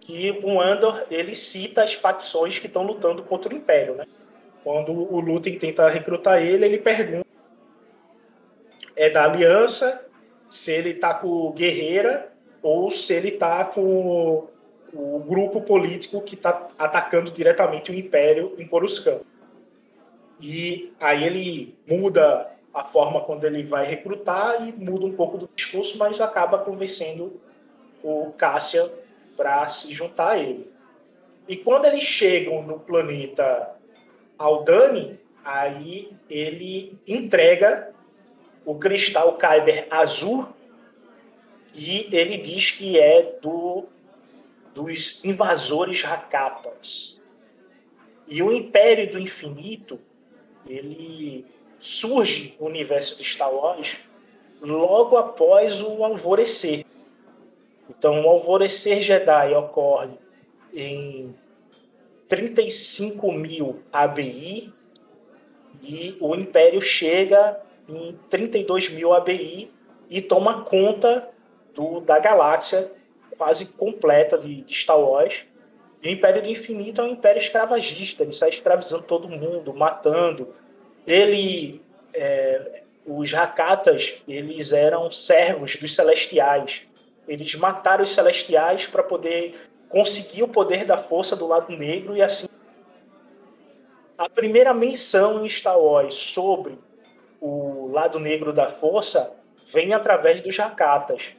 [0.00, 4.06] que o Andor ele cita as facções que estão lutando contra o Império, né?
[4.64, 7.26] Quando o Lutem tenta recrutar ele, ele pergunta
[8.96, 10.06] é da Aliança,
[10.48, 12.31] se ele tá com o Guerreira
[12.62, 14.48] ou se ele tá com
[14.92, 19.20] o grupo político que está atacando diretamente o Império em Coruscant.
[20.40, 25.48] E aí ele muda a forma quando ele vai recrutar e muda um pouco do
[25.54, 27.40] discurso, mas acaba convencendo
[28.02, 28.90] o Cassian
[29.36, 30.70] para se juntar a ele.
[31.48, 33.74] E quando eles chegam no planeta
[34.38, 37.92] Aldani, aí ele entrega
[38.64, 40.48] o cristal Kyber azul
[41.74, 43.84] e ele diz que é do
[44.74, 47.20] dos invasores Hakapas.
[48.26, 50.00] E o Império do Infinito
[50.66, 51.44] ele
[51.78, 53.98] surge no universo de Star Wars
[54.60, 56.86] logo após o alvorecer.
[57.90, 60.12] Então, o alvorecer Jedi ocorre
[60.72, 61.34] em
[62.28, 64.72] 35 mil ABI
[65.82, 69.70] e o Império chega em 32 mil ABI
[70.08, 71.31] e toma conta
[71.74, 72.90] do, da galáxia
[73.36, 75.44] quase completa de, de Star Wars
[76.02, 80.52] e o Império do Infinito é um império escravagista, ele sai escravizando todo mundo, matando.
[81.06, 81.80] Ele,
[82.12, 86.82] é, os Hakatas, eles eram servos dos Celestiais.
[87.28, 89.54] Eles mataram os Celestiais para poder
[89.88, 92.48] conseguir o poder da força do lado negro e assim.
[94.18, 96.76] A primeira menção em Star Wars sobre
[97.40, 99.36] o lado negro da força
[99.72, 101.32] vem através dos Hakatas.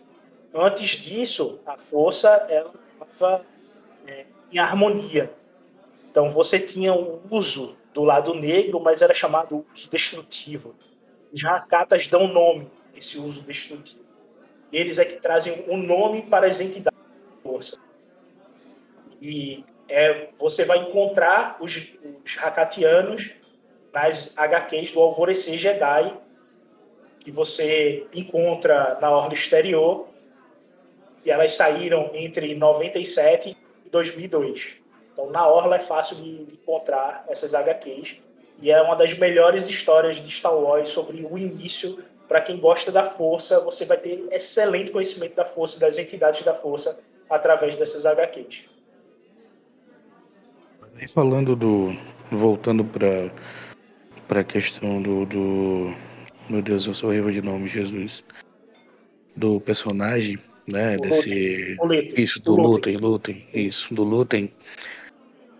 [0.53, 2.71] Antes disso, a força ela
[3.11, 3.43] estava
[4.05, 5.33] é, em harmonia.
[6.11, 10.75] Então você tinha o uso do lado negro, mas era chamado uso destrutivo.
[11.31, 14.03] Os Hakatas dão nome a esse uso destrutivo.
[14.71, 17.77] Eles é que trazem o um nome para as entidades da força.
[19.19, 21.75] E é, você vai encontrar os,
[22.23, 23.31] os Hakatianos
[23.91, 26.15] nas HQs do Alvorecer Jedi,
[27.19, 30.12] que você encontra na Orla Exterior,
[31.25, 33.55] e elas saíram entre 97
[33.85, 34.75] e 2002.
[35.11, 38.17] Então, na Orla é fácil de, encontrar essas HQs,
[38.61, 42.03] e é uma das melhores histórias de Star Wars sobre o início.
[42.27, 46.53] Para quem gosta da Força, você vai ter excelente conhecimento da Força, das entidades da
[46.53, 46.99] Força,
[47.29, 48.65] através dessas HQs.
[51.13, 51.95] Falando do.
[52.31, 53.29] Voltando para
[54.27, 55.93] para a questão do, do.
[56.49, 58.23] Meu Deus, eu sou horrível de nome, Jesus.
[59.35, 60.97] Do personagem, né?
[60.97, 61.75] O desse.
[61.79, 62.13] Lutem.
[62.15, 63.47] Isso, do Do Lutem, Lutem.
[63.53, 64.51] Isso, do Lutem.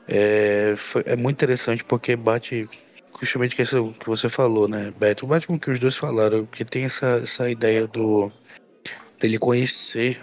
[0.08, 2.68] É, foi- é muito interessante porque bate
[3.22, 5.26] justamente com isso que você falou, né, Beto?
[5.26, 8.32] Bate com o que os dois falaram, porque tem essa, essa ideia do
[9.20, 10.20] dele conhecer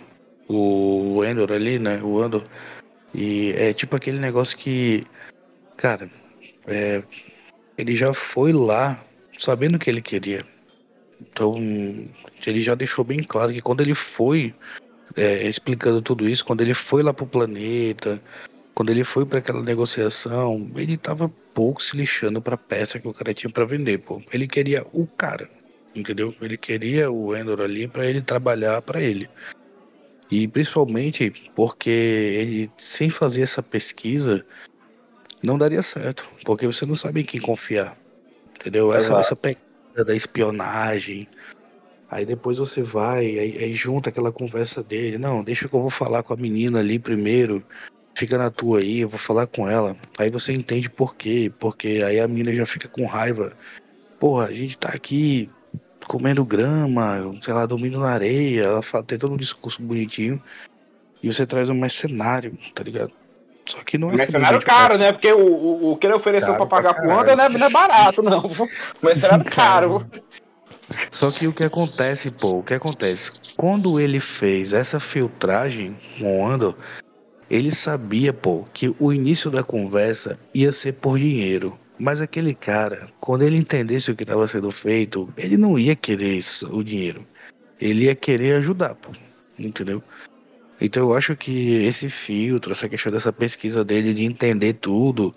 [0.48, 2.02] o Endor ali, né?
[2.02, 2.46] O Andor.
[3.14, 5.04] E é tipo aquele negócio que,
[5.76, 6.10] cara,
[6.66, 7.02] é,
[7.78, 9.02] ele já foi lá
[9.38, 10.44] sabendo o que ele queria.
[11.20, 11.54] Então,
[12.46, 14.54] ele já deixou bem claro que quando ele foi
[15.16, 18.20] é, explicando tudo isso, quando ele foi lá pro planeta,
[18.74, 23.12] quando ele foi para aquela negociação, ele tava pouco se lixando pra peça que o
[23.12, 24.22] cara tinha pra vender, pô.
[24.32, 25.48] Ele queria o cara,
[25.94, 26.34] entendeu?
[26.40, 29.28] Ele queria o Endor ali pra ele trabalhar pra ele.
[30.30, 34.46] E principalmente porque ele, sem fazer essa pesquisa,
[35.42, 37.98] não daria certo, porque você não sabe em quem confiar,
[38.54, 38.94] entendeu?
[38.94, 41.28] Essa, essa pegada da espionagem.
[42.10, 45.16] Aí depois você vai, aí, aí junta aquela conversa dele.
[45.18, 47.64] Não, deixa que eu vou falar com a menina ali primeiro.
[48.14, 49.96] Fica na tua aí, eu vou falar com ela.
[50.18, 51.52] Aí você entende por quê.
[51.60, 53.52] Porque aí a menina já fica com raiva.
[54.18, 55.48] Porra, a gente tá aqui
[56.08, 58.64] comendo grama, sei lá, dormindo na areia.
[58.64, 60.42] Ela fala, tem todo um discurso bonitinho.
[61.22, 63.12] E você traz um mercenário, tá ligado?
[63.70, 65.12] Só que não é Mercenário simplesmente- caro, né?
[65.12, 67.66] Porque o, o, o que ele ofereceu Caro pra pagar pro Wanda não é, não
[67.66, 68.50] é barato, não.
[69.02, 70.06] Mercenário caro.
[71.10, 73.30] Só que o que acontece, pô, o que acontece?
[73.56, 76.74] Quando ele fez essa filtragem com o Andor,
[77.48, 81.78] ele sabia, pô, que o início da conversa ia ser por dinheiro.
[81.98, 86.34] Mas aquele cara, quando ele entendesse o que estava sendo feito, ele não ia querer
[86.34, 87.24] isso- o dinheiro.
[87.80, 89.10] Ele ia querer ajudar, pô.
[89.58, 90.02] Entendeu?
[90.80, 95.34] Então eu acho que esse filtro, essa questão dessa pesquisa dele de entender tudo,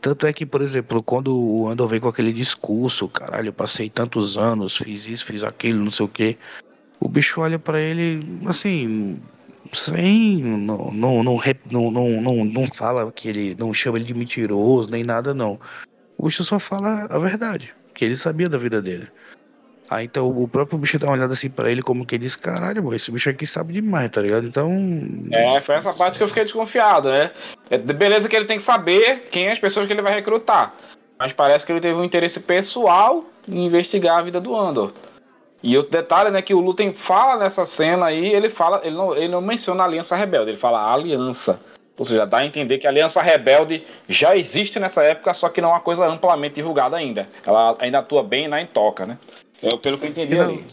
[0.00, 3.90] tanto é que, por exemplo, quando o Andor vem com aquele discurso, caralho, eu passei
[3.90, 6.38] tantos anos, fiz isso, fiz aquilo, não sei o quê.
[7.00, 9.20] O bicho olha pra ele, assim,
[9.72, 10.38] sem.
[10.42, 13.56] Não, não, não, não, não, não fala que ele.
[13.58, 15.58] Não chama ele de mentiroso, nem nada, não.
[16.16, 19.08] O bicho só fala a verdade, que ele sabia da vida dele.
[19.90, 22.36] Aí então o próprio bicho dá uma olhada assim pra ele, como que ele diz:
[22.36, 24.46] caralho, mano, esse bicho aqui sabe demais, tá ligado?
[24.46, 24.70] Então.
[25.32, 27.30] É, foi essa parte que eu fiquei desconfiado, né?
[27.70, 30.74] É, beleza que ele tem que saber quem é as pessoas que ele vai recrutar.
[31.18, 34.92] Mas parece que ele teve um interesse pessoal em investigar a vida do Andor.
[35.62, 39.16] E outro detalhe, né, que o Lutem fala nessa cena aí, ele fala, ele não,
[39.16, 41.60] ele não menciona a Aliança Rebelde, ele fala Aliança.
[41.96, 45.60] Ou seja, dá a entender que a Aliança Rebelde já existe nessa época, só que
[45.60, 47.28] não é uma coisa amplamente divulgada ainda.
[47.44, 49.18] Ela ainda atua bem na Intoca, né?
[49.62, 50.64] É pelo que eu entendi ali.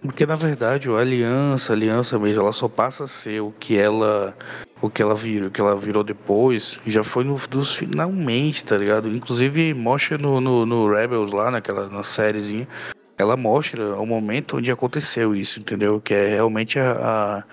[0.00, 3.76] Porque na verdade, a aliança, a aliança mesmo, ela só passa a ser o que
[3.76, 4.36] ela,
[4.80, 8.76] o que ela virou, o que ela virou depois, já foi no dos finalmente, tá
[8.76, 9.08] ligado?
[9.08, 12.68] Inclusive mostra no, no, no Rebels lá, naquela na sériezinha,
[13.18, 16.00] ela mostra o momento onde aconteceu isso, entendeu?
[16.00, 17.44] Que é realmente a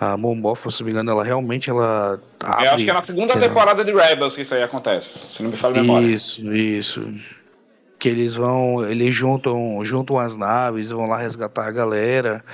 [0.00, 2.66] a, a Mon Mothma, se não me engano, ela realmente ela abre.
[2.66, 5.50] Eu acho que é na segunda temporada de Rebels que isso aí acontece, se não
[5.50, 6.06] me falha a memória.
[6.06, 7.14] Isso, isso.
[7.98, 12.44] Que eles vão, eles juntam, juntam as naves, vão lá resgatar a galera.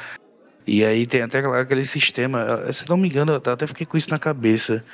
[0.66, 3.96] E aí tem até aquele sistema, eh, se não me engano, eu até fiquei com
[3.96, 4.84] isso na cabeça.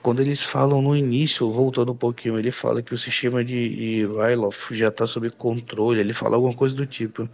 [0.00, 4.70] Quando eles falam no início, voltando um pouquinho, ele fala que o sistema de Ryloth
[4.70, 7.28] já tá sob controle, ele fala alguma coisa do tipo.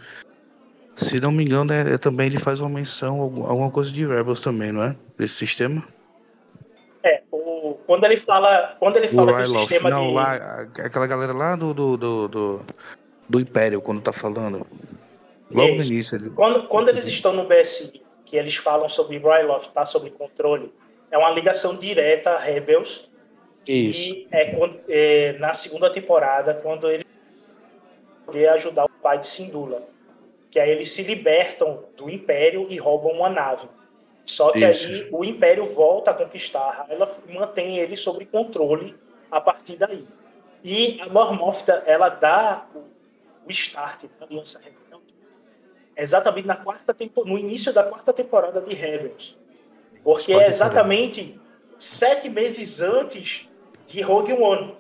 [0.97, 4.07] Se não me engano, é, é também ele faz uma menção, algum- alguma coisa de
[4.07, 4.97] Rebels também, não é?
[5.19, 5.85] Desse sistema?
[7.87, 10.14] Quando ele fala, quando ele fala o que o sistema não, de.
[10.14, 12.66] lá, aquela galera lá do, do, do, do,
[13.28, 14.66] do Império, quando tá falando.
[15.51, 16.16] Logo no início.
[16.16, 16.30] Ele...
[16.30, 20.72] Quando, quando eles estão no BSI, que eles falam sobre Ryloth tá sob controle,
[21.11, 23.09] é uma ligação direta a Rebels.
[23.66, 24.01] Isso.
[24.01, 27.05] E é, quando- é, na segunda temporada, quando ele
[28.24, 29.82] poder ajudar o pai de Sindula.
[30.51, 33.68] Que aí eles se libertam do Império e roubam uma nave.
[34.25, 34.87] Só que Isso.
[34.87, 38.97] aí o Império volta a conquistar, ela mantém ele sob controle
[39.31, 40.07] a partir daí.
[40.62, 44.85] E a Mor Mothma, ela dá o, start da Aliança Rebelde
[45.97, 49.37] exatamente na quarta tempo, no início da quarta temporada de Rebels.
[50.03, 51.41] Porque é exatamente
[51.79, 53.49] sete meses antes
[53.87, 54.77] de Rogue One.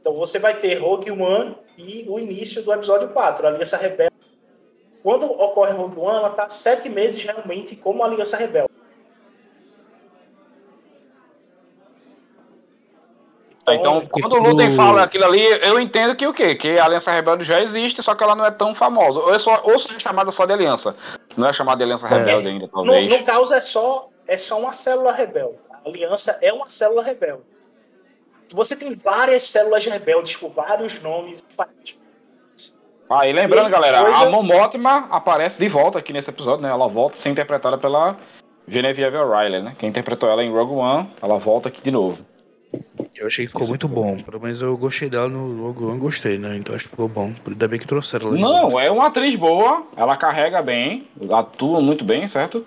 [0.00, 4.07] Então você vai ter Rogue One e o início do episódio 4, a Aliança Rebelde.
[5.02, 8.78] Quando ocorre Rogue One, ela está sete meses realmente como Aliança Rebelde.
[13.74, 16.54] Então, então quando o Luden fala aquilo ali, eu entendo que o quê?
[16.54, 19.18] Que a Aliança Rebelde já existe, só que ela não é tão famosa.
[19.18, 20.96] Ou, é só, ou é chamada só de Aliança.
[21.36, 22.10] Não é chamada de Aliança é.
[22.10, 23.10] Rebelde ainda, talvez.
[23.10, 25.58] No, no caso, é só, é só uma célula rebelde.
[25.70, 27.42] A Aliança é uma célula rebelde.
[28.50, 31.44] Você tem várias células rebeldes com vários nomes.
[33.24, 34.26] E lembrando, galera, coisa...
[34.26, 36.68] a Momotima aparece de volta aqui nesse episódio, né?
[36.68, 38.16] Ela volta a ser interpretada pela
[38.66, 39.76] Genevieve O'Reilly, né?
[39.78, 42.18] Quem interpretou ela em Rogue One, ela volta aqui de novo.
[43.16, 44.20] Eu achei que ficou muito bom.
[44.22, 46.56] Pelo menos eu gostei dela no Rogue One, gostei, né?
[46.56, 47.32] Então acho que ficou bom.
[47.46, 48.38] Ainda bem que trouxeram ela.
[48.38, 52.64] Não, é uma atriz boa, ela carrega bem, atua muito bem, certo?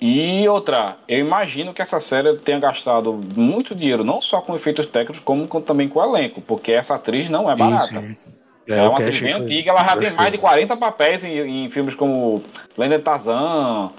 [0.00, 4.86] E outra, eu imagino que essa série tenha gastado muito dinheiro, não só com efeitos
[4.86, 7.84] técnicos, como com, também com o elenco, porque essa atriz não é barata.
[7.84, 8.31] Sim, sim.
[8.68, 11.70] É, é uma atriz bem antiga, ela já tem mais de 40 papéis em, em
[11.70, 12.44] filmes como
[12.76, 13.92] Lenda de Tarzan,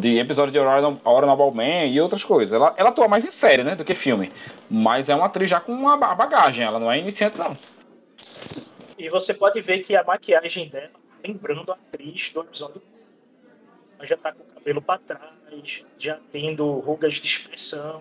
[0.00, 2.52] de episódio de Honorable Man e outras coisas.
[2.52, 4.32] Ela, ela atua mais em série, né, do que filme.
[4.70, 7.56] Mas é uma atriz já com uma bagagem, ela não é iniciante, não.
[8.98, 10.90] E você pode ver que a maquiagem dela,
[11.24, 12.82] lembrando a atriz do episódio
[13.98, 18.00] ela já tá com o cabelo para trás, já tendo rugas de expressão.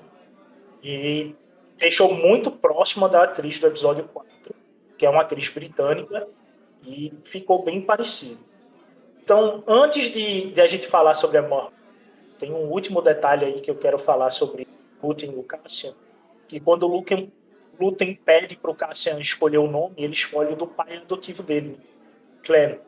[0.84, 1.36] E
[1.76, 4.56] deixou muito próxima da atriz do episódio 4,
[4.98, 6.28] que é uma atriz britânica,
[6.86, 8.40] e ficou bem parecido.
[9.24, 11.76] Então, antes de, de a gente falar sobre a morte,
[12.40, 14.68] tem um último detalhe aí que eu quero falar sobre
[15.02, 15.94] Lutem e o Cassian,
[16.48, 17.04] que quando o
[17.80, 21.80] Lutem pede para o Cassian escolher o nome, ele escolhe o do pai adotivo dele,
[22.44, 22.80] Clem.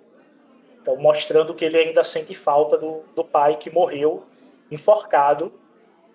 [0.82, 4.24] Então, mostrando que ele ainda sente falta do, do pai que morreu
[4.72, 5.52] enforcado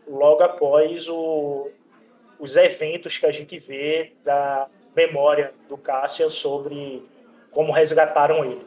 [0.09, 1.71] logo após o,
[2.39, 7.03] os eventos que a gente vê da memória do Cassian sobre
[7.51, 8.67] como resgataram ele.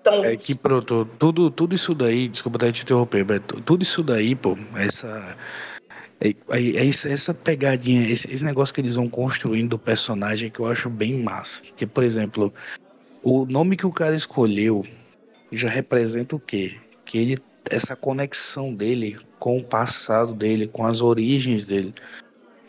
[0.00, 4.02] Então, é que pronto, tudo, tudo isso daí, desculpa até te interromper, mas tudo isso
[4.02, 5.34] daí, pô, essa.
[6.20, 10.60] É, é, é essa pegadinha, esse, esse, negócio que eles vão construindo do personagem que
[10.60, 11.62] eu acho bem massa.
[11.74, 12.52] Que, por exemplo,
[13.22, 14.84] o nome que o cara escolheu
[15.50, 16.76] já representa o quê?
[17.06, 17.38] Que ele,
[17.70, 21.94] essa conexão dele com o passado dele, com as origens dele.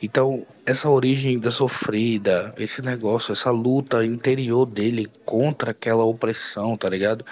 [0.05, 6.87] Então, essa origem da sofrida, esse negócio, essa luta interior dele contra aquela opressão, tá
[6.87, 7.25] ligado?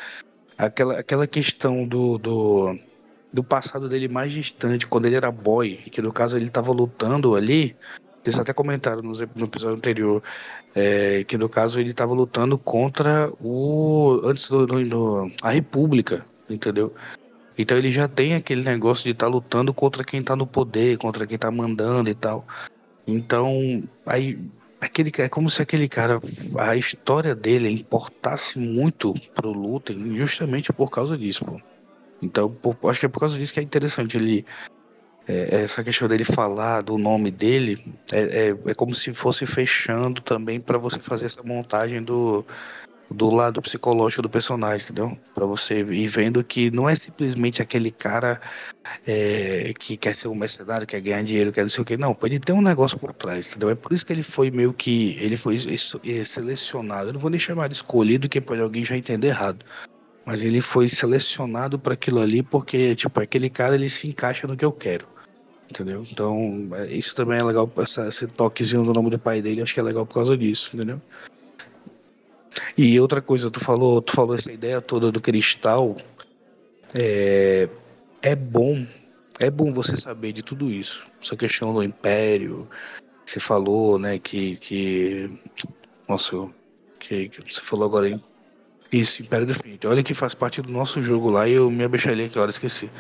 [0.58, 2.76] Aquela, aquela questão do, do,
[3.32, 7.36] do passado dele mais distante, quando ele era boy, que no caso ele tava lutando
[7.36, 7.76] ali.
[8.26, 10.24] Eles até comentaram no, no episódio anterior
[10.74, 14.20] é, que no caso ele tava lutando contra o.
[14.24, 16.92] antes do, do, do a República, entendeu?
[17.58, 20.98] Então ele já tem aquele negócio de estar tá lutando contra quem está no poder,
[20.98, 22.46] contra quem está mandando e tal.
[23.08, 24.40] Então, aí
[24.82, 26.20] aquele é como se aquele cara
[26.58, 31.62] a história dele importasse muito pro Lutem justamente por causa disso, pô.
[32.22, 34.46] Então, por, acho que é por causa disso que é interessante ele
[35.28, 40.22] é, essa questão dele falar do nome dele é, é, é como se fosse fechando
[40.22, 42.46] também para você fazer essa montagem do
[43.14, 45.18] do lado psicológico do personagem, entendeu?
[45.36, 48.42] Para você ir vendo que não é simplesmente aquele cara
[49.06, 51.96] é, que quer ser um mercenário, quer ganhar dinheiro, quer não sei o que.
[51.96, 53.70] Não, pode ter um negócio por trás, entendeu?
[53.70, 55.16] É por isso que ele foi meio que.
[55.20, 55.58] Ele foi
[56.26, 57.10] selecionado.
[57.10, 59.64] Eu não vou nem chamar de escolhido, que pode alguém já entender errado.
[60.26, 64.58] Mas ele foi selecionado para aquilo ali porque, tipo, aquele cara ele se encaixa no
[64.58, 65.08] que eu quero.
[65.70, 66.06] Entendeu?
[66.10, 69.74] Então, é, isso também é legal, essa, esse toquezinho do nome do pai dele, acho
[69.74, 71.02] que é legal por causa disso, entendeu?
[72.78, 75.98] E outra coisa, tu falou, tu falou essa ideia toda do cristal.
[76.96, 77.68] É,
[78.22, 78.86] é bom,
[79.40, 81.06] é bom você saber de tudo isso.
[81.22, 82.70] Essa questão do império,
[83.26, 85.40] você falou, né, que, que
[86.08, 86.50] nossa,
[87.00, 88.20] que, que você falou agora aí.
[88.92, 89.92] Isso, Império Definitivo.
[89.92, 92.92] Olha que faz parte do nosso jogo lá e eu me abexalhei aqui, hora esqueci.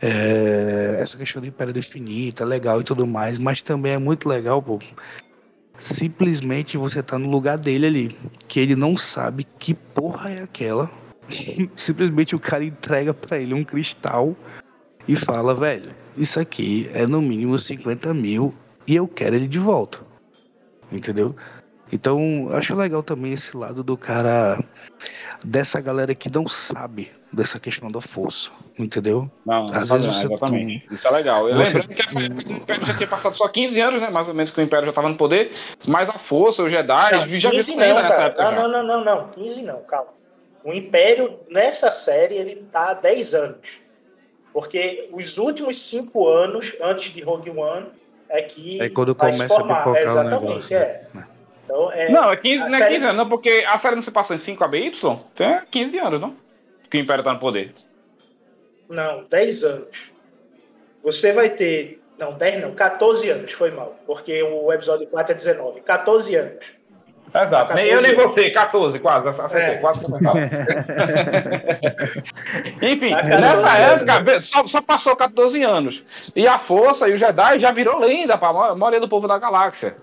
[0.00, 4.28] É, essa questão do Império Definito é legal e tudo mais, mas também é muito
[4.28, 4.80] legal, pô,
[5.82, 10.90] simplesmente você tá no lugar dele ali, que ele não sabe que porra é aquela.
[11.74, 14.36] simplesmente o cara entrega para ele um cristal
[15.06, 18.54] e fala, velho, isso aqui é no mínimo 50 mil
[18.86, 20.00] e eu quero ele de volta.
[20.90, 21.34] Entendeu?
[21.90, 24.62] Então, acho legal também esse lado do cara,
[25.44, 29.30] dessa galera que não sabe dessa questão da força, entendeu?
[29.44, 30.86] Não, Às vezes você exatamente.
[30.90, 31.48] Isso é legal.
[31.48, 31.78] Eu você...
[31.78, 34.10] lembrando que essa época o Império já tinha passado só 15 anos, né?
[34.10, 35.52] Mais ou menos que o Império já estava no poder,
[35.86, 38.50] mas a força, os Jedi, não, já viu não, nessa época.
[38.50, 40.10] Não, não, não, não, 15 não, calma.
[40.64, 43.82] O Império, nessa série, ele tá há 10 anos.
[44.52, 47.86] Porque os últimos cinco anos, antes de Rogue One,
[48.28, 51.06] é que É quando começa a pipocar o Exatamente, negócio, é.
[51.14, 51.26] né?
[51.64, 53.94] Então, é, Não, é 15, a não é série- 15 anos, não, porque a série
[53.94, 56.36] não se passa em 5 ABY, então é 15 anos, não?
[56.90, 57.74] Que o Império tá no poder.
[58.92, 60.10] Não, 10 anos.
[61.02, 62.00] Você vai ter.
[62.18, 63.96] Não, 10 não, 14 anos, foi mal.
[64.06, 65.80] Porque o episódio 4 é 19.
[65.80, 66.64] 14 anos.
[67.34, 67.72] Exato.
[67.72, 68.34] Nem 14 eu nem anos.
[68.34, 69.74] você, 14, quase, acertei, É.
[69.78, 70.36] quase comentado.
[72.82, 74.08] Enfim, Tá 14 nessa anos.
[74.08, 76.02] época, vê, só, só passou 14 anos.
[76.36, 79.38] E a Força e o Jedi já virou lenda pra ma- maioria do povo da
[79.38, 79.96] galáxia.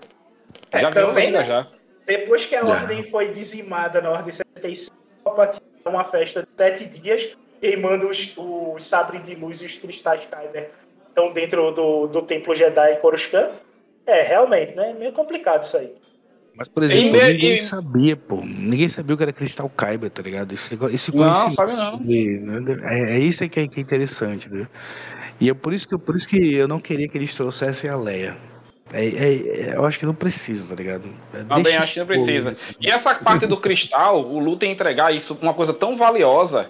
[0.72, 1.44] É, já virou também, lenda, né?
[1.46, 1.66] já.
[2.06, 6.84] Depois que a ordem foi dizimada na ordem 75, Palpatine dá uma festa de sete
[6.86, 10.70] dias, queimando os, os sabres de luz e os cristais Kyber
[11.08, 13.50] estão dentro do, do templo Jedi em Coruscant.
[14.06, 14.94] É, realmente, né?
[14.98, 15.92] Meio complicado isso aí.
[16.54, 18.36] Mas, por exemplo, E- ninguém e- sabia, pô.
[18.44, 20.52] Ninguém sabia o que era Cristal Kyber, tá ligado?
[20.52, 21.54] Esse, esse Não, conhecimento.
[21.54, 21.98] sabe não.
[22.00, 22.76] né?
[22.84, 24.66] É, é isso aí que é, que é interessante, né?
[25.40, 27.88] E é por isso, que, eu- por isso que eu não queria que eles trouxessem
[27.88, 28.36] a Leia.
[28.92, 31.04] É, é- é- eu acho que não precisa, tá ligado?
[31.32, 32.50] É, Também acho que não precisa.
[32.52, 36.68] povo- E essa parte do cristal, o Lu tem entregar isso, uma coisa tão valiosa,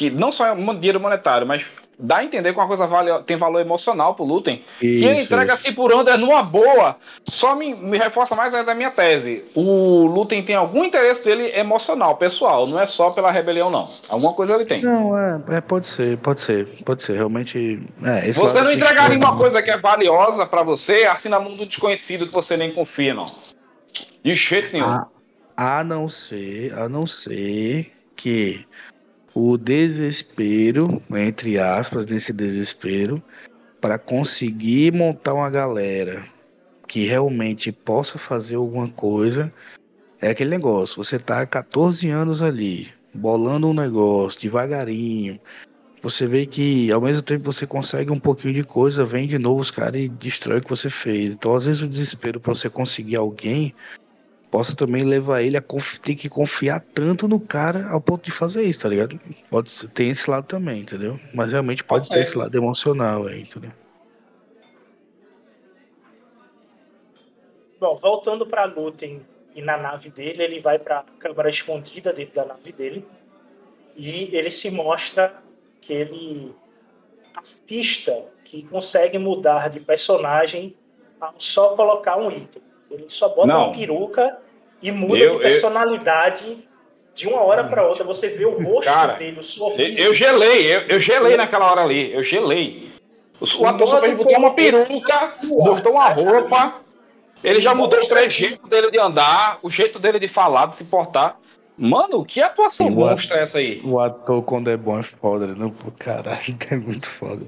[0.00, 1.62] que não só é um dinheiro monetário, mas
[1.98, 4.64] dá a entender que uma coisa valio- tem valor emocional pro Lutem.
[4.80, 5.66] E ele Isso, entrega isso.
[5.66, 6.96] assim por onda numa boa.
[7.28, 9.44] Só me, me reforça mais ainda a minha tese.
[9.54, 12.66] O Lutem tem algum interesse dele emocional, pessoal.
[12.66, 13.90] Não é só pela rebelião, não.
[14.08, 14.80] Alguma coisa ele tem.
[14.80, 17.16] Não, é, é, pode ser, pode ser, pode ser.
[17.16, 17.86] Realmente.
[18.02, 19.38] É, esse Você não entregar cristão, nenhuma né?
[19.38, 23.30] coisa que é valiosa pra você, assim na mundo desconhecido que você nem confia, não.
[24.24, 24.86] De jeito nenhum.
[24.86, 25.06] A,
[25.58, 28.66] a não ser, a não ser que
[29.34, 33.22] o desespero, entre aspas, nesse desespero,
[33.80, 36.24] para conseguir montar uma galera
[36.86, 39.52] que realmente possa fazer alguma coisa,
[40.20, 41.02] é aquele negócio.
[41.02, 45.40] Você tá há 14 anos ali, bolando um negócio devagarinho.
[46.02, 49.60] Você vê que ao mesmo tempo você consegue um pouquinho de coisa, vem de novo
[49.60, 51.34] os caras e destrói o que você fez.
[51.34, 53.74] Então, às vezes, o desespero para você conseguir alguém
[54.50, 55.62] possa também levar ele a
[56.02, 59.18] ter que confiar tanto no cara ao ponto de fazer isso, tá ligado?
[59.50, 61.18] Pode ser, tem esse lado também, entendeu?
[61.32, 62.20] Mas realmente pode ter ser.
[62.22, 63.70] esse lado emocional aí, entendeu?
[67.78, 69.22] Bom, voltando para Lutem
[69.54, 73.06] e na nave dele, ele vai para a câmara escondida dentro da nave dele
[73.96, 75.34] e ele se mostra
[75.78, 76.54] aquele
[77.34, 80.76] artista que consegue mudar de personagem
[81.20, 82.69] ao só colocar um item.
[82.90, 83.66] Ele só bota Não.
[83.66, 84.38] uma peruca
[84.82, 86.68] e muda Eu- de eu- personalidade
[87.14, 88.04] de uma hora para outra.
[88.04, 90.00] Você vê o rosto Cara, dele, o Eu, sorriso.
[90.00, 92.12] eu gelei, eu, eu gelei naquela hora ali.
[92.12, 92.90] Eu gelei.
[93.40, 96.76] O, o ator só fez botar uma peruca, botou uma roupa.
[97.42, 100.84] Ele já mudou o trejeito dele de andar, o jeito dele de falar, de se
[100.84, 101.38] portar.
[101.76, 103.80] Mano, que atuação o monstra é essa aí?
[103.82, 105.72] O ator quando é bom é foda, né?
[105.98, 106.38] Caralho,
[106.70, 107.46] é muito foda.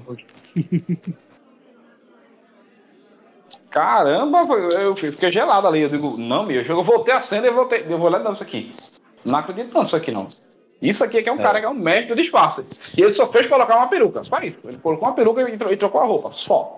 [3.73, 4.45] Caramba,
[4.79, 5.81] eu fiquei gelado ali.
[5.81, 7.83] Eu digo, não, meu, eu voltei a cena e voltei.
[7.89, 8.73] Eu vou olhar, não, isso aqui.
[9.25, 10.29] Não acredito tanto isso aqui, não.
[10.79, 11.41] Isso aqui é que é um É.
[11.43, 12.63] cara que é um mestre do disfarce.
[12.95, 14.59] E ele só fez colocar uma peruca, só isso.
[14.65, 16.77] Ele colocou uma peruca e tro- trocou a roupa, só.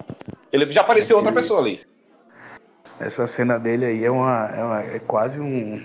[0.54, 1.82] Ele já apareceu outra Ele- pessoa ali.
[2.98, 5.84] Essa cena dele aí é, uma, é, uma- é quase um,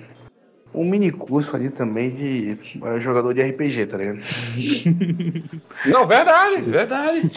[0.72, 4.20] um mini curso ali também de é, jogador de RPG, tá ligado?
[5.86, 7.30] Não, verdade, verdade.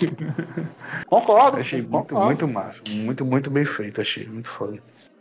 [1.08, 1.58] Concordo.
[1.58, 2.26] Achei muito, concordo.
[2.26, 2.84] muito massa.
[2.90, 4.26] Muito, muito bem feito, achei.
[4.26, 4.78] Muito foda.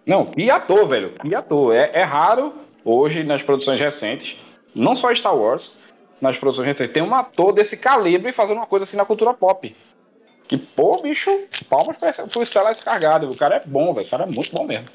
[0.07, 1.13] Não, que ator, velho.
[1.13, 1.75] Que ator.
[1.75, 2.53] É, é raro
[2.85, 4.37] hoje nas produções recentes,
[4.75, 5.79] não só Star Wars,
[6.21, 9.75] nas produções recentes, tem um ator desse calibre fazendo uma coisa assim na cultura pop.
[10.49, 11.31] Que, pô, bicho,
[11.69, 11.97] palmas
[12.31, 13.31] pro Stella Escargado.
[13.31, 14.07] O cara é bom, velho.
[14.07, 14.87] O cara é muito bom mesmo.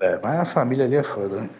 [0.00, 1.50] É, mas a família ali é foda, né?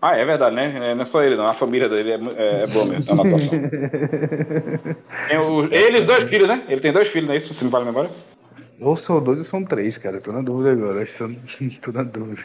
[0.00, 0.90] Ah, é verdade, né?
[0.90, 1.46] É, Não é só ele, não.
[1.46, 3.10] A família dele é, é, é boa mesmo.
[3.10, 3.50] É uma atuação.
[5.28, 6.62] Tem o- ele e dois filhos, né?
[6.68, 7.52] Ele tem dois filhos, não é isso?
[7.52, 8.10] Se não vale a memória?
[8.80, 10.16] ou são dois ou são três, cara.
[10.18, 11.04] Eu tô na dúvida agora.
[11.04, 11.12] Que
[11.82, 12.44] tô, na dúvida.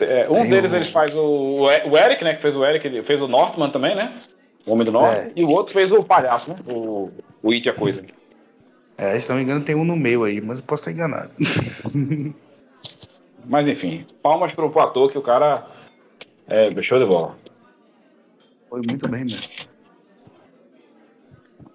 [0.00, 2.34] É, um Tem deles o- ele faz o, o Eric, né?
[2.34, 4.20] Que fez o Eric, ele fez o Northman também, né?
[4.66, 5.28] O Homem do Norte.
[5.28, 5.32] É.
[5.36, 6.56] E o outro fez o palhaço, né?
[6.66, 7.10] O,
[7.42, 8.02] o It a coisa.
[8.98, 11.30] É, se não me engano, tem um no meio aí, mas eu posso estar enganado.
[13.48, 15.66] Mas enfim, palmas pro ator que o cara
[16.48, 17.36] é show de bola.
[18.68, 19.48] Foi muito bem mesmo.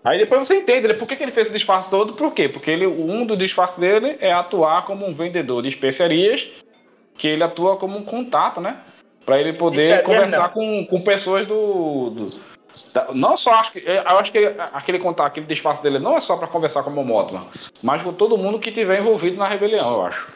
[0.04, 0.94] Aí depois você entende, né?
[0.96, 2.14] Por que, que ele fez esse disfarce todo?
[2.14, 2.50] Por quê?
[2.50, 6.50] Porque ele, um dos disfarces dele é atuar como um vendedor de especiarias,
[7.18, 8.82] que ele atua como um contato, né?
[9.26, 10.50] Pra ele poder Especiaria conversar não.
[10.50, 12.10] com, com pessoas do.
[12.10, 12.52] do-
[12.94, 13.80] da- não só acho que.
[13.86, 14.40] Eu acho que
[14.74, 17.48] aquele contato, aquele disfarce dele não é só pra conversar com o Momotman,
[17.84, 20.34] mas com todo mundo que tiver envolvido na rebelião, eu acho.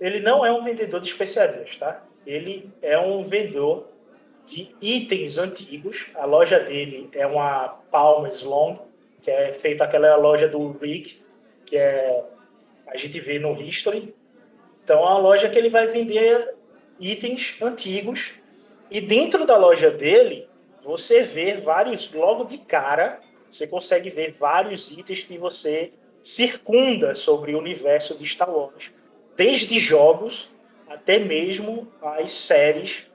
[0.00, 2.00] Ele não é um vendedor de especiarias, tá?
[2.26, 3.88] Ele é um vendedor
[4.46, 6.06] de itens antigos.
[6.14, 8.78] A loja dele é uma Palmas Long,
[9.22, 11.22] que é feita aquela loja do Rick,
[11.64, 12.24] que é
[12.86, 14.14] a gente vê no History.
[14.84, 16.54] Então, é uma loja que ele vai vender
[17.00, 18.32] itens antigos
[18.90, 20.48] e dentro da loja dele
[20.82, 23.20] você vê vários logo de cara,
[23.50, 28.92] você consegue ver vários itens que você circunda sobre o universo de Star Wars,
[29.36, 30.53] desde jogos
[30.94, 33.06] até mesmo as séries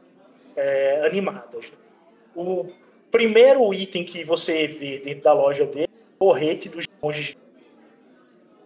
[0.56, 1.72] é, animadas.
[2.36, 2.70] O
[3.10, 7.38] primeiro item que você vê dentro da loja dele é o porrete dos monges,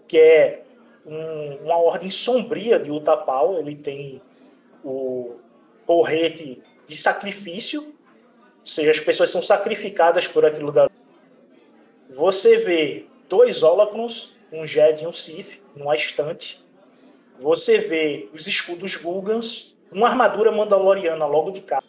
[0.08, 0.64] que é
[1.06, 3.60] um, uma ordem sombria de Utapau.
[3.60, 4.22] Ele tem
[4.84, 5.36] o
[5.86, 10.90] porrete de sacrifício, ou seja, as pessoas são sacrificadas por aquilo da.
[12.10, 16.63] Você vê dois Holocrons, um Jedi e um Sith, numa estante.
[17.40, 21.84] Você vê os escudos Gugans, uma armadura mandaloriana logo de cara.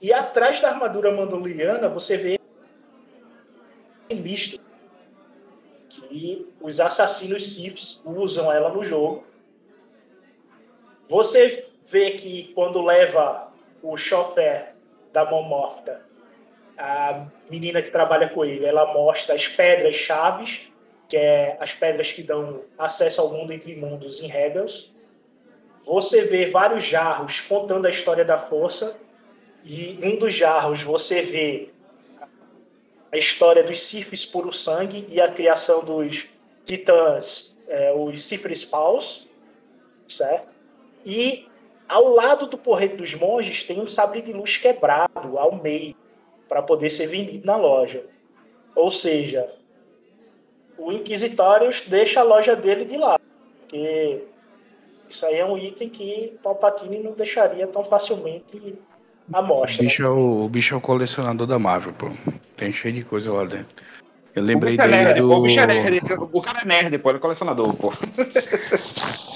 [0.00, 2.40] E atrás da armadura mandaloriana você vê
[4.14, 4.60] misto
[5.88, 9.24] que os assassinos Siths usam ela no jogo.
[11.06, 13.52] Você vê que quando leva
[13.82, 14.74] o chofer
[15.12, 16.02] da Momorfta,
[16.76, 20.72] a menina que trabalha com ele, ela mostra as pedras chaves,
[21.08, 24.92] que é as pedras que dão acesso ao mundo entre mundos em Rebels.
[25.84, 28.98] Você vê vários jarros contando a história da força,
[29.64, 31.70] e um dos jarros você vê
[33.10, 36.26] a história dos Sifis puro sangue e a criação dos
[36.64, 39.28] titãs, é, os Sifris Paus,
[40.08, 40.48] certo?
[41.06, 41.46] E
[41.88, 45.94] ao lado do porrete dos monges tem um sabre de luz quebrado ao meio
[46.48, 48.04] para poder ser vendido na loja.
[48.74, 49.48] Ou seja,
[50.78, 53.22] o Inquisitorius deixa a loja dele de lado,
[53.60, 54.24] porque
[55.08, 58.74] isso aí é um item que Palpatine não deixaria tão facilmente
[59.32, 59.82] à mostra.
[59.82, 62.10] O bicho, é o, o bicho é o colecionador da Marvel, pô.
[62.56, 63.84] Tem cheio de coisa lá dentro.
[64.34, 65.28] Eu lembrei dele é nerd, do...
[65.28, 66.00] pô, o bicho é nerd,
[66.32, 67.92] o cara é nerd, pô, ele é colecionador, pô.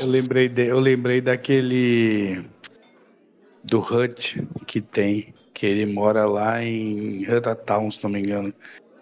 [0.01, 0.67] eu lembrei de...
[0.67, 2.45] eu lembrei daquele
[3.63, 7.25] do Hut que tem, que ele mora lá em
[7.65, 8.53] Town, se não me engano.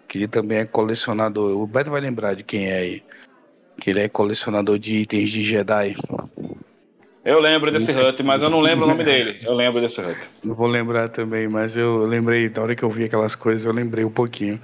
[0.07, 1.57] Que ele também é colecionador.
[1.57, 3.03] O Beto vai lembrar de quem é aí.
[3.79, 5.95] Que ele é colecionador de itens de Jedi.
[7.23, 9.37] Eu lembro desse Hut, mas eu não lembro o nome dele.
[9.43, 10.17] Eu lembro desse Hut.
[10.43, 13.73] Não vou lembrar também, mas eu lembrei, na hora que eu vi aquelas coisas, eu
[13.73, 14.59] lembrei um pouquinho.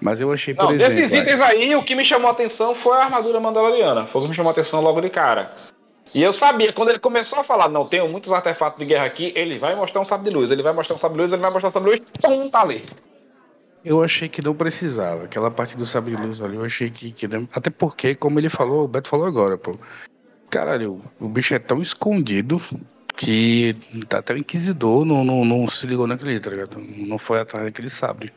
[0.00, 0.94] Mas eu achei, por não, exemplo...
[0.96, 4.06] Desses itens aí, o que me chamou a atenção foi a armadura mandaloriana.
[4.06, 5.54] Foi o que me chamou a atenção logo de cara.
[6.12, 9.32] E eu sabia, quando ele começou a falar, não, tenho muitos artefatos de guerra aqui,
[9.36, 11.42] ele vai mostrar um sabre de luz, ele vai mostrar um sabre de luz, ele
[11.42, 12.82] vai mostrar um sabre de luz, pum, tá ali.
[13.84, 15.24] Eu achei que não precisava.
[15.24, 17.48] Aquela parte do sabre de luz ali, eu achei que, que não...
[17.52, 19.76] Até porque, como ele falou, o Beto falou agora, pô.
[20.50, 22.60] Caralho, o bicho é tão escondido
[23.16, 23.76] que
[24.10, 26.78] até o Inquisidor não, não, não se ligou naquele, tá ligado?
[26.78, 28.32] Não foi atrás daquele sabre.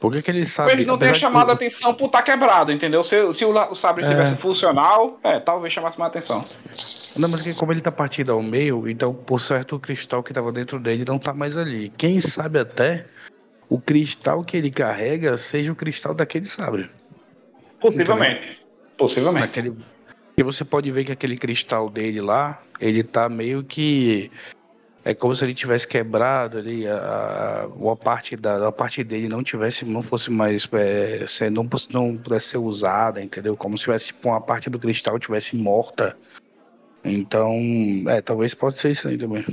[0.00, 0.72] Por que, que ele sabe?
[0.72, 3.02] Ele não tem chamado a atenção por estar tá quebrado, entendeu?
[3.02, 4.08] Se, se o, o sabre é.
[4.08, 6.44] tivesse funcional, é, talvez chamasse mais atenção.
[7.16, 10.34] Não, mas que como ele tá partido ao meio, então por certo o cristal que
[10.34, 11.90] tava dentro dele não tá mais ali.
[11.96, 13.06] Quem sabe até
[13.68, 16.90] o cristal que ele carrega seja o cristal daquele sabre.
[17.80, 18.38] Possivelmente.
[18.38, 18.56] Entendeu?
[18.96, 19.72] Possivelmente.
[20.36, 24.30] E você pode ver que aquele cristal dele lá, ele tá meio que
[25.06, 29.40] é como se ele tivesse quebrado ali, a, a, parte da a parte dele não
[29.40, 33.56] tivesse, não fosse mais, é, se, não, não pudesse ser usada, entendeu?
[33.56, 36.16] Como se tivesse tipo, uma parte do cristal tivesse morta.
[37.04, 37.54] Então,
[38.08, 39.44] é, talvez pode ser isso aí também.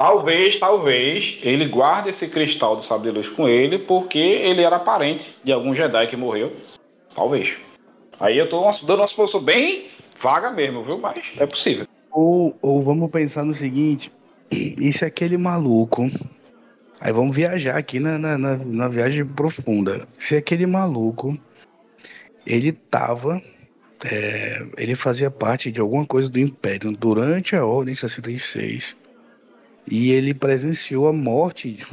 [0.00, 4.78] Talvez, talvez, ele guarde esse cristal do sabre de luz com ele, porque ele era
[4.78, 6.56] parente de algum Jedi que morreu.
[7.14, 7.52] Talvez.
[8.18, 10.96] Aí eu tô dando uma suposição bem vaga mesmo, viu?
[10.96, 11.86] Mas é possível.
[12.10, 14.10] Ou, ou vamos pensar no seguinte:
[14.50, 16.10] e se aquele maluco.
[16.98, 20.08] Aí vamos viajar aqui na, na, na, na viagem profunda.
[20.14, 21.38] Se aquele maluco.
[22.46, 23.38] Ele tava.
[24.10, 28.96] É, ele fazia parte de alguma coisa do Império durante a Ordem 66.
[29.90, 31.84] E ele presenciou a morte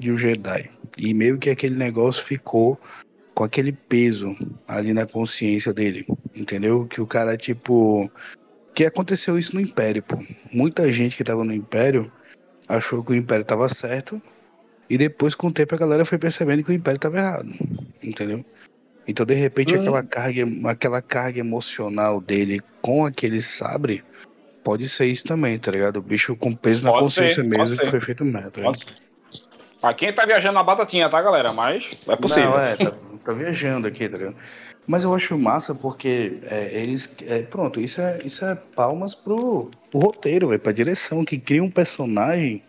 [0.00, 0.68] de um Jedi.
[0.98, 2.78] E meio que aquele negócio ficou
[3.34, 4.36] com aquele peso
[4.66, 6.04] ali na consciência dele.
[6.34, 6.86] Entendeu?
[6.86, 8.10] Que o cara, tipo
[8.76, 10.22] que aconteceu isso no Império, pô.
[10.52, 12.12] Muita gente que tava no Império
[12.68, 14.20] achou que o Império tava certo
[14.90, 17.50] e depois com o tempo a galera foi percebendo que o Império tava errado,
[18.02, 18.44] entendeu?
[19.08, 19.80] Então de repente hum.
[19.80, 24.04] aquela carga, aquela carga emocional dele com aquele sabre
[24.66, 25.98] pode ser isso também, tá ligado?
[25.98, 28.50] O bicho com peso na consciência ser, mesmo que foi feito merda.
[28.50, 28.72] Tá
[29.80, 31.52] pra quem tá viajando na batatinha, tá, galera?
[31.52, 32.50] Mas é possível.
[32.50, 32.92] Não, é, tá,
[33.24, 34.34] tá viajando aqui, tá ligado?
[34.84, 37.16] Mas eu acho massa porque é, eles.
[37.28, 41.62] É, pronto, isso é, isso é palmas pro, pro roteiro, véio, pra direção, que cria
[41.62, 42.60] um personagem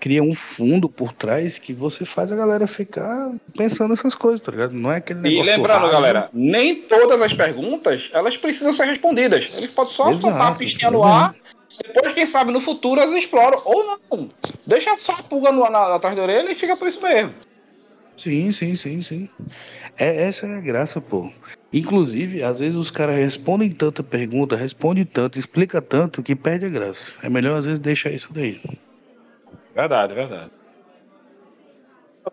[0.00, 4.50] cria um fundo por trás que você faz a galera ficar pensando nessas coisas, tá
[4.50, 4.72] ligado?
[4.72, 5.52] Não é aquele negócio.
[5.52, 5.92] E lembrando, raso.
[5.92, 9.48] galera, nem todas as perguntas elas precisam ser respondidas.
[9.54, 11.34] Eles podem só Exato, soltar a pistinha no ar.
[11.86, 13.60] Depois, quem sabe, no futuro elas exploram.
[13.64, 14.30] Ou não.
[14.66, 17.34] Deixa só a pulga no, na, atrás da orelha e fica por isso mesmo.
[18.16, 19.28] Sim, sim, sim, sim.
[19.98, 21.30] É, essa é a graça, pô.
[21.72, 26.68] Inclusive, às vezes os caras respondem tanta pergunta, respondem tanto, explica tanto que perde a
[26.68, 27.12] graça.
[27.22, 28.60] É melhor às vezes deixar isso daí.
[29.74, 30.50] Verdade, verdade.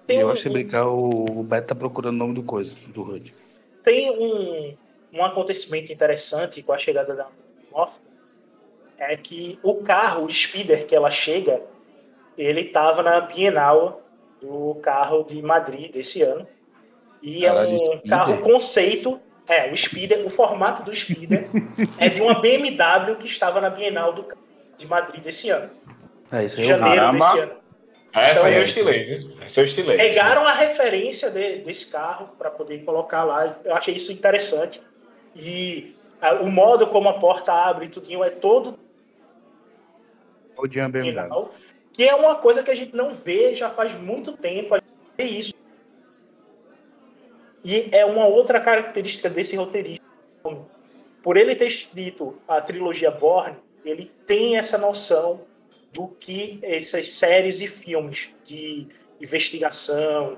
[0.06, 3.04] Tem eu um- acho que brincar, o, Beto tá procurando o nome do coisa, do
[3.04, 3.34] HUD.
[3.84, 4.76] Tem um,
[5.14, 7.28] um acontecimento interessante com a chegada da
[7.72, 8.00] Moff,
[8.98, 11.62] é que o carro, o Spider, que ela chega,
[12.38, 14.02] ele estava na Bienal
[14.42, 16.48] do carro de Madrid desse ano.
[17.22, 19.20] E Caralho, é um carro conceito.
[19.48, 21.48] É, o Spider, o formato do Spider
[21.98, 24.26] é de uma BMW que estava na Bienal do,
[24.78, 25.70] de Madrid desse ano.
[26.32, 27.26] É, isso aí eu janeiro Caramba.
[27.26, 27.58] desse ano.
[28.14, 29.16] Essa Então, aí é o esse- estilete.
[29.16, 29.46] viu?
[29.46, 29.98] Esse é o estilete.
[30.04, 33.58] pegaram a referência de- desse carro para poder colocar lá.
[33.64, 34.82] Eu achei isso interessante.
[35.36, 38.78] E ah, o modo como a porta abre e tudinho é todo
[40.58, 41.02] o de BMW.
[41.24, 41.52] final,
[41.94, 44.74] que é uma coisa que a gente não vê já faz muito tempo.
[44.74, 45.54] A gente vê isso.
[47.64, 50.04] E é uma outra característica desse roteirista.
[51.22, 55.42] Por ele ter escrito a trilogia Borne, ele tem essa noção
[55.94, 58.88] do que essas séries e filmes de
[59.20, 60.38] investigação,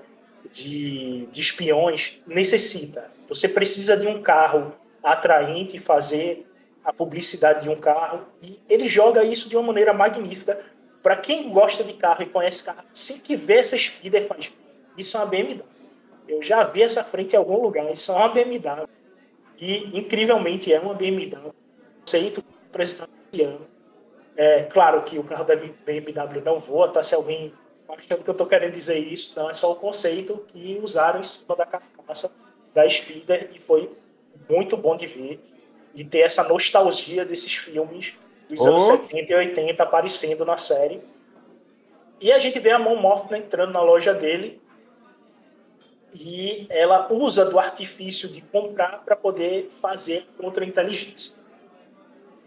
[0.51, 3.11] de, de espiões necessita.
[3.27, 4.73] Você precisa de um carro
[5.03, 6.45] atraente fazer
[6.83, 10.59] a publicidade de um carro e ele joga isso de uma maneira magnífica.
[11.03, 14.51] Para quem gosta de carro e conhece carro, sempre que vê essa Spider faz
[14.99, 15.63] isso é uma BMW.
[16.27, 18.87] Eu já vi essa frente em algum lugar, isso é uma BMW.
[19.57, 21.53] E incrivelmente é uma BMW.
[22.01, 23.65] Conceito apresentado esse ano.
[24.41, 27.03] É claro que o carro da BMW não voa, tá?
[27.03, 27.53] Se alguém
[27.85, 31.19] tá achando que eu tô querendo dizer isso, não, é só o conceito que usaram
[31.19, 32.31] em cima da carcaça
[32.73, 33.91] da Spider e foi
[34.49, 35.41] muito bom de ver
[35.93, 38.13] e ter essa nostalgia desses filmes
[38.47, 38.91] dos anos Oh.
[39.09, 41.01] 70 e 80 aparecendo na série.
[42.21, 44.61] E a gente vê a Mon Mothma entrando na loja dele
[46.13, 51.38] e ela usa do artifício de comprar para poder fazer contra-inteligência.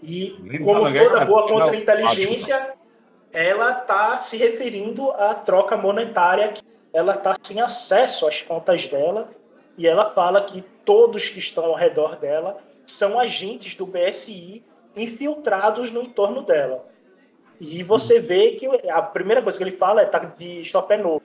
[0.02, 2.74] E como toda boa contra-inteligência,
[3.32, 9.30] ela está se referindo à troca monetária, que ela está sem acesso às contas dela,
[9.78, 14.62] e ela fala que todos que estão ao redor dela são agentes do BSI
[14.96, 16.84] infiltrados no entorno dela.
[17.60, 21.22] E você vê que a primeira coisa que ele fala é tá de chofé novo.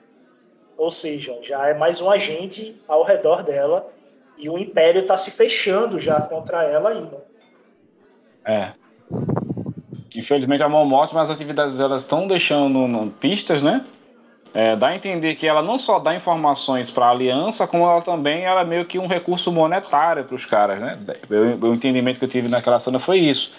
[0.78, 3.88] Ou seja, já é mais um agente ao redor dela
[4.38, 7.26] e o império está se fechando já contra ela ainda.
[8.48, 8.72] É.
[10.16, 13.86] Infelizmente a mão morte, mas as atividades elas estão deixando no- pistas, né?
[14.54, 18.02] É, dá a entender que ela não só dá informações para a aliança, como ela
[18.02, 20.98] também ela é meio que um recurso monetário para os caras, né?
[21.62, 23.54] O entendimento que eu tive naquela cena foi isso.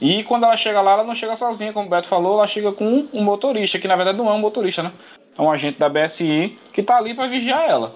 [0.00, 2.70] E quando ela chega lá, ela não chega sozinha, como o Beto falou, ela chega
[2.70, 4.92] com um motorista, que na verdade não é um motorista, né?
[5.36, 7.94] É um agente da BSI que tá ali para vigiar ela.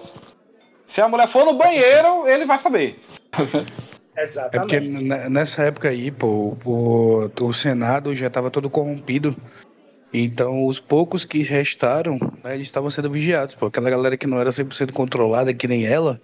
[0.85, 2.99] Se a mulher for no banheiro, ele vai saber.
[4.15, 4.25] É
[4.59, 5.29] porque Exatamente.
[5.29, 9.35] nessa época aí, pô, o, o Senado já estava todo corrompido.
[10.13, 13.65] Então, os poucos que restaram, né, eles estavam sendo vigiados, pô.
[13.65, 16.21] Aquela galera que não era 100% controlada, que nem ela,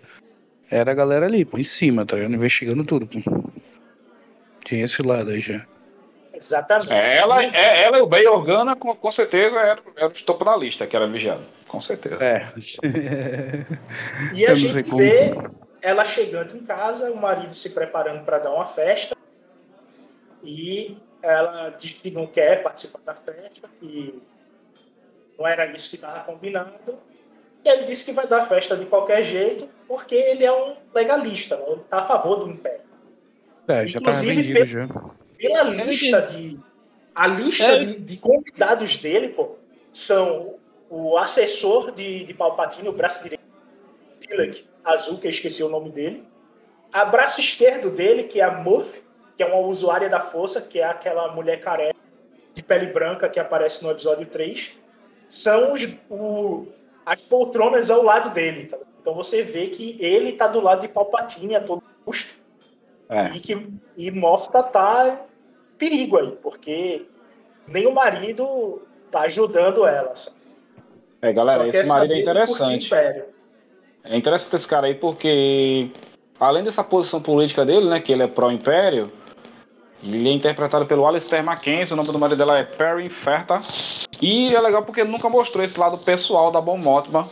[0.70, 2.36] era a galera ali, pô, em cima, tá ligado?
[2.36, 3.20] Investigando tudo, pô.
[4.64, 5.66] Tinha esse lado aí já.
[6.32, 6.94] Exatamente.
[6.94, 10.46] É, ela, é, ela e o Bey Organa, com, com certeza, eram era os topo
[10.46, 11.42] da lista que era vigiado.
[11.68, 12.24] Com certeza.
[12.24, 12.50] É.
[14.36, 15.34] E a gente sei como- vê
[15.82, 19.16] ela chegando em casa, o marido se preparando para dar uma festa.
[20.44, 24.22] E ela diz que não quer participar da festa, que
[25.38, 26.74] não era isso que estava combinado.
[27.64, 31.58] E ele disse que vai dar festa de qualquer jeito, porque ele é um legalista,
[31.58, 31.64] né?
[31.68, 32.82] ele está a favor do império.
[33.68, 34.88] É, já Inclusive, vendido pelo- já.
[35.38, 36.60] Pela lista de.
[37.14, 37.80] A lista É.
[37.80, 39.58] de, de convidados dele, pô,
[39.92, 40.56] são
[40.90, 43.44] o assessor de, de Palpatine, o braço direito,
[44.22, 46.24] Tilek Azul, que eu esqueci o nome dele.
[46.92, 49.02] A braço esquerdo dele, que é a Murphy,
[49.38, 51.98] que é uma usuária da força, que é aquela mulher careca
[52.54, 54.72] de pele branca que aparece no episódio 3.
[55.28, 56.66] São os, o-
[57.06, 58.66] as poltronas ao lado dele.
[58.66, 58.78] tá?
[59.02, 62.40] Então você vê que ele tá do lado de Palpatine a todo custo.
[63.08, 63.28] É.
[63.36, 63.68] E que
[63.98, 67.06] e Mofta tá em perigo aí, porque
[67.68, 70.16] nem o marido tá ajudando ela.
[70.16, 70.36] sabe?
[71.22, 72.90] É, galera, esse marido é interessante.
[74.10, 75.92] É interessante esse cara aí porque,
[76.40, 79.12] além dessa posição política dele, né, que ele é pró-império,
[80.02, 83.62] ele é interpretado pelo Alistair Mackenzie, o nome do marido dela é Perry Ferta.
[84.20, 87.30] E é legal porque nunca mostrou esse lado pessoal da Mothma.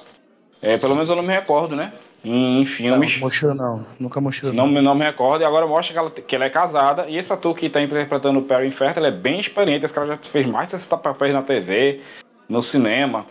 [0.61, 1.93] É, pelo menos eu não me recordo, né?
[2.23, 3.13] Em filmes.
[3.13, 3.85] Não, mostrou não.
[3.99, 4.67] Nunca mostrou não.
[4.67, 5.41] Não, não me recordo.
[5.41, 7.07] E agora mostra que ela, que ela é casada.
[7.07, 9.85] E esse ator que tá interpretando o Perry Inferno, ele é bem experiente.
[9.85, 12.01] Esse cara já fez mais de 60 papéis na TV,
[12.47, 13.25] no cinema.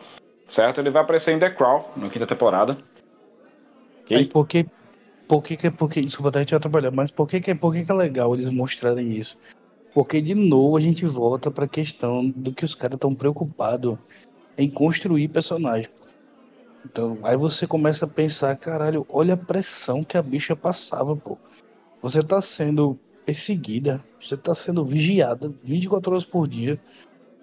[0.47, 0.81] Certo?
[0.81, 2.79] Ele vai aparecer em The Crown, na quinta temporada.
[4.09, 4.67] E aí, por que,
[5.27, 7.85] por que, que, por que desculpa até te atrapalhar, mas por que, que, por que,
[7.85, 9.37] que é legal eles mostrarem isso?
[9.93, 13.99] Porque de novo a gente volta para a questão do que os caras estão preocupados
[14.57, 15.91] em construir personagem.
[16.85, 21.37] Então, aí você começa a pensar, caralho, olha a pressão que a bicha passava, pô.
[22.01, 26.81] Você tá sendo perseguida, você tá sendo vigiada 24 horas por dia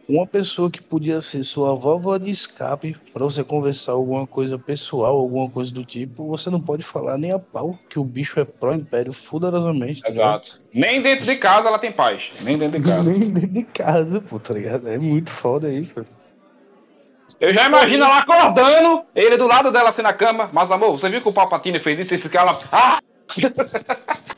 [0.08, 5.18] uma pessoa que podia ser sua válvula de escape para você conversar alguma coisa pessoal,
[5.18, 8.46] alguma coisa do tipo, você não pode falar nem a pau que o bicho é
[8.46, 10.02] pró-império fuderosamente.
[10.02, 10.62] Tá Exato.
[10.74, 12.30] Nem dentro de casa ela tem paz.
[12.42, 13.10] Nem dentro de casa.
[13.10, 14.90] nem dentro de casa, pô, tá ligado?
[14.90, 16.06] É muito foda isso.
[17.40, 20.50] Eu já imagino ela acordando, ele do lado dela assim na cama.
[20.54, 22.16] Mas, amor, você viu que o Palpatine fez isso?
[22.16, 22.60] Esse cara.
[22.72, 23.00] Ah!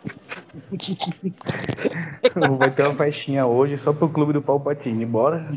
[2.57, 5.45] Vai ter uma festinha hoje só pro clube do Palpatine, bora?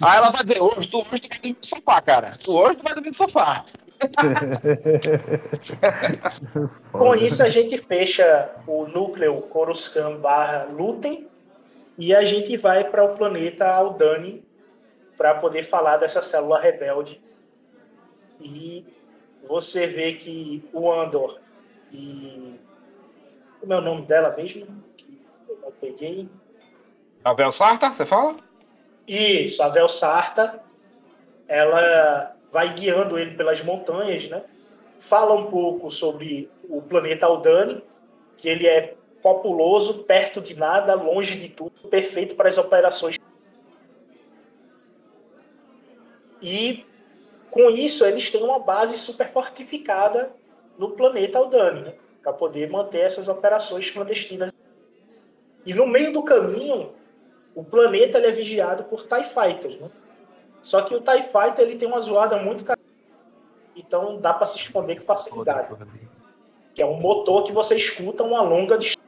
[0.00, 2.36] Aí ela vai dizer, hoje tu, hoje tu vai dormir no sofá, cara.
[2.42, 3.64] Tu hoje tu vai dormir no sofá.
[6.92, 11.26] Com isso a gente fecha o núcleo Coruscant barra Lutem
[11.96, 14.44] e a gente vai para o planeta Aldani
[15.16, 17.22] para poder falar dessa célula rebelde.
[18.40, 18.84] E
[19.46, 21.38] você vê que o Andor
[21.92, 22.58] e
[23.64, 24.66] como é o nome dela mesmo?
[25.48, 26.28] Eu não peguei.
[27.24, 28.36] A Sarta, você fala?
[29.08, 30.62] Isso, a Sarta.
[31.48, 34.44] Ela vai guiando ele pelas montanhas, né?
[34.98, 37.82] Fala um pouco sobre o planeta Aldani,
[38.36, 43.16] que ele é populoso, perto de nada, longe de tudo, perfeito para as operações.
[46.42, 46.84] E
[47.50, 50.34] com isso eles têm uma base super fortificada
[50.78, 51.94] no planeta Aldani, né?
[52.24, 54.50] Para poder manter essas operações clandestinas.
[55.66, 56.92] E no meio do caminho,
[57.54, 59.76] o planeta ele é vigiado por TIE Fighters.
[59.76, 59.90] Né?
[60.62, 62.80] Só que o TIE Fighter ele tem uma zoada muito cara.
[63.76, 65.68] Então dá para se esconder com facilidade.
[66.74, 69.04] Que é um motor que você escuta uma longa distância.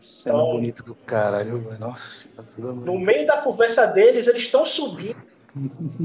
[0.00, 2.26] Cena então, bonita do caralho, nossa.
[2.36, 5.16] Tá no meio da conversa deles, eles estão subindo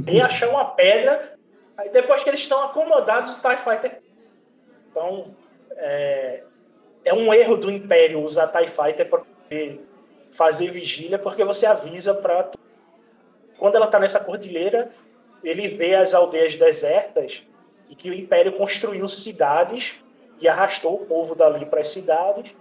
[0.07, 1.37] e achar uma pedra.
[1.77, 4.01] Aí depois que eles estão acomodados, o TIE Fighter.
[4.89, 5.35] Então,
[5.77, 6.43] é,
[7.05, 9.23] é um erro do Império usar TIE Fighter para
[10.31, 12.51] fazer vigília, porque você avisa para.
[13.57, 14.89] Quando ela está nessa cordilheira,
[15.43, 17.43] ele vê as aldeias desertas
[17.89, 19.95] e que o Império construiu cidades
[20.39, 22.53] e arrastou o povo dali para as cidades.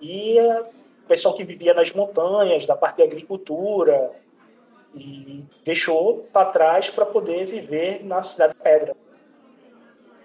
[0.00, 4.12] E o pessoal que vivia nas montanhas, da parte da agricultura,
[4.94, 8.96] e deixou para trás para poder viver na cidade de pedra.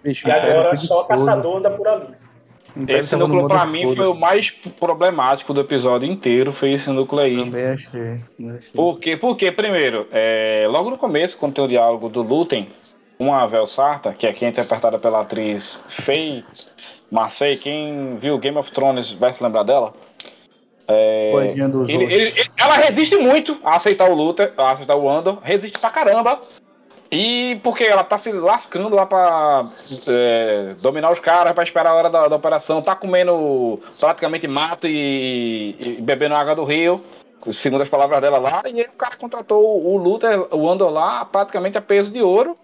[0.06, 2.06] Bicho, e agora só caçador anda por ali.
[2.88, 7.44] Esse núcleo para mim foi o mais problemático do episódio inteiro, foi esse núcleo aí.
[7.44, 8.20] Também achei.
[8.38, 8.70] achei.
[8.74, 9.16] Por quê?
[9.16, 12.68] Porque, primeiro, é, logo no começo, quando tem o diálogo do Lutem,
[13.18, 16.44] uma Vel Sarta, que aqui é interpretada pela atriz Faye
[17.10, 19.94] Marseille, quem viu Game of Thrones vai se lembrar dela?
[20.86, 21.32] É,
[21.88, 25.90] ele, ele, ela resiste muito a aceitar o Luther, a aceitar o Andor, resiste pra
[25.90, 26.40] caramba.
[27.10, 29.70] E porque ela tá se lascando lá pra
[30.06, 34.88] é, dominar os caras, pra esperar a hora da, da, operação, tá comendo praticamente mato
[34.88, 37.04] e, e, bebendo água do rio,
[37.50, 41.24] segundo as palavras dela lá, e aí o cara contratou o Luther, o Andor lá,
[41.24, 42.56] praticamente a peso de ouro,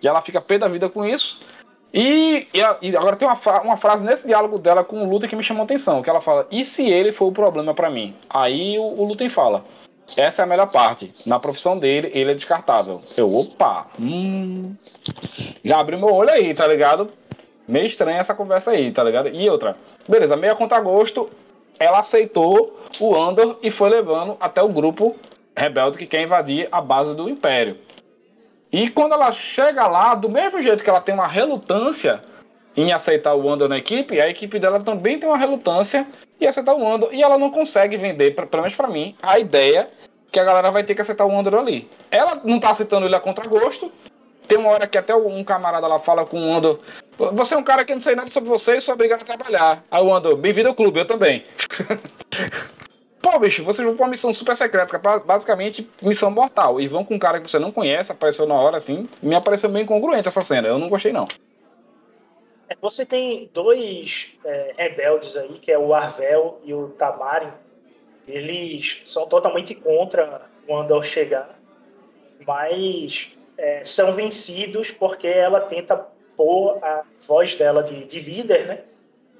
[0.00, 1.40] e ela fica pé da vida com isso.
[1.92, 5.44] E, e, agora tem uma, uma frase nesse diálogo dela com o Luther que me
[5.44, 8.14] chamou atenção, que ela fala, e se ele for o problema para mim?
[8.28, 9.64] Aí o, o Luther fala,
[10.16, 11.12] essa é a melhor parte.
[11.24, 13.02] Na profissão dele, ele é descartável.
[13.16, 14.74] Eu, opa, hum.
[15.64, 17.10] Já abri meu olho aí, tá ligado?
[17.66, 19.28] Meio estranha essa conversa aí, tá ligado?
[19.28, 19.76] E outra,
[20.08, 21.30] beleza, meia conta gosto,
[21.78, 25.16] ela aceitou o Andor e foi levando até o grupo
[25.56, 27.78] rebelde que quer invadir a base do Império.
[28.70, 32.22] E quando ela chega lá, do mesmo jeito que ela tem uma relutância
[32.76, 36.06] em aceitar o Andor na equipe, a equipe dela também tem uma relutância
[36.40, 37.12] em aceitar o Andor.
[37.12, 39.88] E ela não consegue vender, pelo menos para mim, a ideia
[40.30, 41.88] que a galera vai ter que aceitar o Andor ali.
[42.10, 43.92] Ela não tá aceitando ele a contragosto.
[44.48, 46.80] Tem uma hora que até um camarada lá fala com o Andor:
[47.32, 49.84] Você é um cara que não sei nada sobre você e sou obrigado a trabalhar.
[49.90, 51.44] Aí o Andor: Bem-vindo ao clube, eu também.
[53.22, 56.78] Pô, bicho, vocês vão pra uma missão super secreta, basicamente missão mortal.
[56.78, 59.08] E vão com um cara que você não conhece, apareceu na hora assim.
[59.22, 60.68] Me apareceu bem congruente essa cena.
[60.68, 61.26] Eu não gostei, não.
[62.80, 67.52] Você tem dois é, rebeldes aí, que é o Arvel e o Tamarin.
[68.26, 71.58] Eles são totalmente contra o Andor chegar,
[72.46, 75.96] mas é, são vencidos porque ela tenta
[76.36, 78.80] pôr a voz dela de, de, líder, né?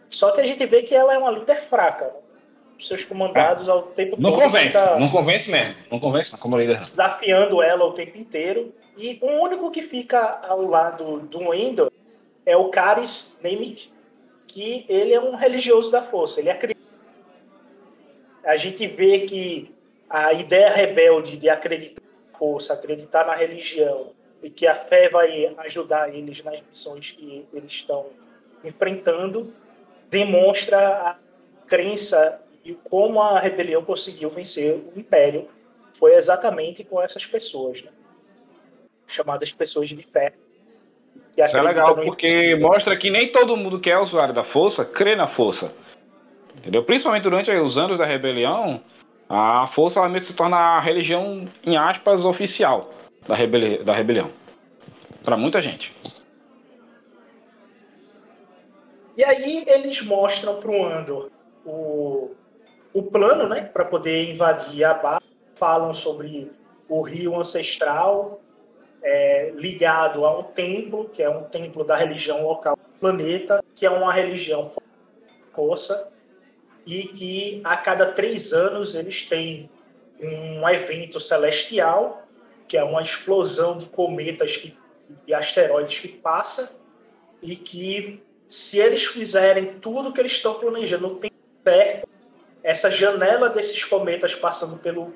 [0.09, 2.07] Só que a gente vê que ela é uma líder fraca.
[2.07, 2.13] Né?
[2.79, 4.43] Seus comandados ao tempo não todo.
[4.43, 5.75] Convence, fica não convence mesmo.
[5.91, 6.81] Não convence como líder.
[6.87, 8.73] Desafiando ela o tempo inteiro.
[8.97, 11.91] E o único que fica ao lado do Endor
[12.47, 13.91] é o Caris Nemik,
[14.47, 16.41] que ele é um religioso da força.
[16.41, 16.81] Ele acredita.
[18.45, 19.75] A gente vê que
[20.09, 25.55] a ideia rebelde de acreditar na força, acreditar na religião, e que a fé vai
[25.59, 28.07] ajudar eles nas missões que eles estão
[28.63, 29.53] enfrentando,
[30.11, 31.19] demonstra a
[31.67, 35.49] crença e como a rebelião conseguiu vencer o império
[35.95, 37.91] foi exatamente com essas pessoas, né?
[39.07, 40.35] chamadas pessoas de fé.
[41.37, 45.17] Isso é legal, porque mostra que nem todo mundo que é usuário da força crê
[45.17, 45.73] na força.
[46.57, 46.85] Entendeu?
[46.85, 48.81] Principalmente durante os anos da rebelião,
[49.29, 52.93] a força ela meio que se torna a religião, em aspas, oficial
[53.27, 54.31] da, rebeli da rebelião.
[55.25, 55.95] Para muita gente.
[59.17, 61.31] E aí eles mostram pro Andor
[61.65, 62.31] o,
[62.93, 65.25] o plano, né, para poder invadir a base.
[65.57, 66.51] Falam sobre
[66.89, 68.41] o rio ancestral
[69.05, 73.85] é, ligado a um templo, que é um templo da religião local do planeta, que
[73.85, 74.69] é uma religião
[75.53, 76.11] força,
[76.87, 79.71] e que a cada três anos eles têm
[80.21, 82.27] um evento celestial,
[82.67, 84.77] que é uma explosão de cometas que,
[85.27, 86.75] e asteroides que passa,
[87.43, 92.09] e que se eles fizerem tudo que eles estão planejando no tempo certo,
[92.63, 95.13] essa janela desses cometas passando pelo,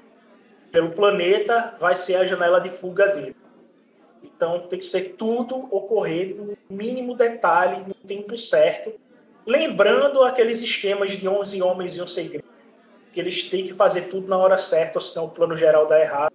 [0.70, 3.36] pelo planeta vai ser a janela de fuga dele.
[4.23, 8.93] Então tem que ser tudo ocorrer no mínimo detalhe, no tempo certo,
[9.47, 12.45] lembrando aqueles esquemas de 11 homens e um segredo,
[13.12, 16.33] que eles têm que fazer tudo na hora certa, senão o plano geral dá errado.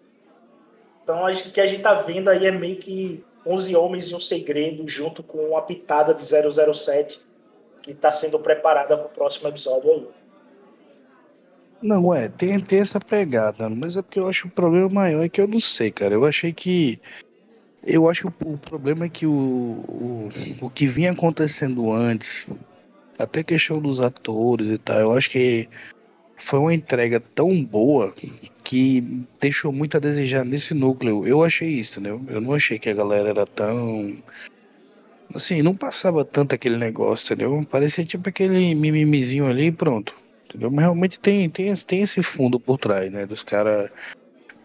[1.04, 4.20] Então, o que a gente está vendo aí é meio que 11 homens e um
[4.20, 7.20] segredo, junto com uma pitada de 007,
[7.82, 10.08] que está sendo preparada para o próximo episódio aí.
[11.82, 15.26] Não, é, tem, tem essa pegada, mas é porque eu acho que o problema maior
[15.26, 16.14] é que eu não sei, cara.
[16.14, 17.00] Eu achei que.
[17.86, 20.30] Eu acho que o, o problema é que o, o,
[20.62, 22.48] o que vinha acontecendo antes
[23.18, 25.68] até questão dos atores e tal, eu acho que
[26.38, 28.14] foi uma entrega tão boa
[28.64, 29.02] que
[29.40, 31.28] deixou muito a desejar nesse núcleo.
[31.28, 32.10] Eu achei isso, né?
[32.10, 34.16] Eu não achei que a galera era tão.
[35.34, 37.66] Assim, não passava tanto aquele negócio, entendeu?
[37.70, 40.16] Parecia tipo aquele mimimizinho ali e pronto.
[40.48, 40.70] Entendeu?
[40.70, 43.26] Mas realmente tem, tem, tem esse fundo por trás, né?
[43.26, 43.90] Dos caras.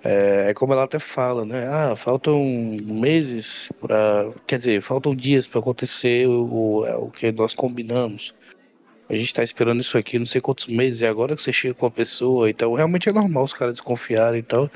[0.05, 1.67] É, é, como ela até fala, né?
[1.67, 2.45] Ah, faltam
[2.83, 4.31] meses para.
[4.47, 8.35] Quer dizer, faltam dias para acontecer o, o que nós combinamos
[9.09, 11.75] a gente tá esperando isso aqui não sei quantos meses, e agora que você chega
[11.75, 14.71] com a pessoa, então realmente é normal os caras desconfiarem e tal.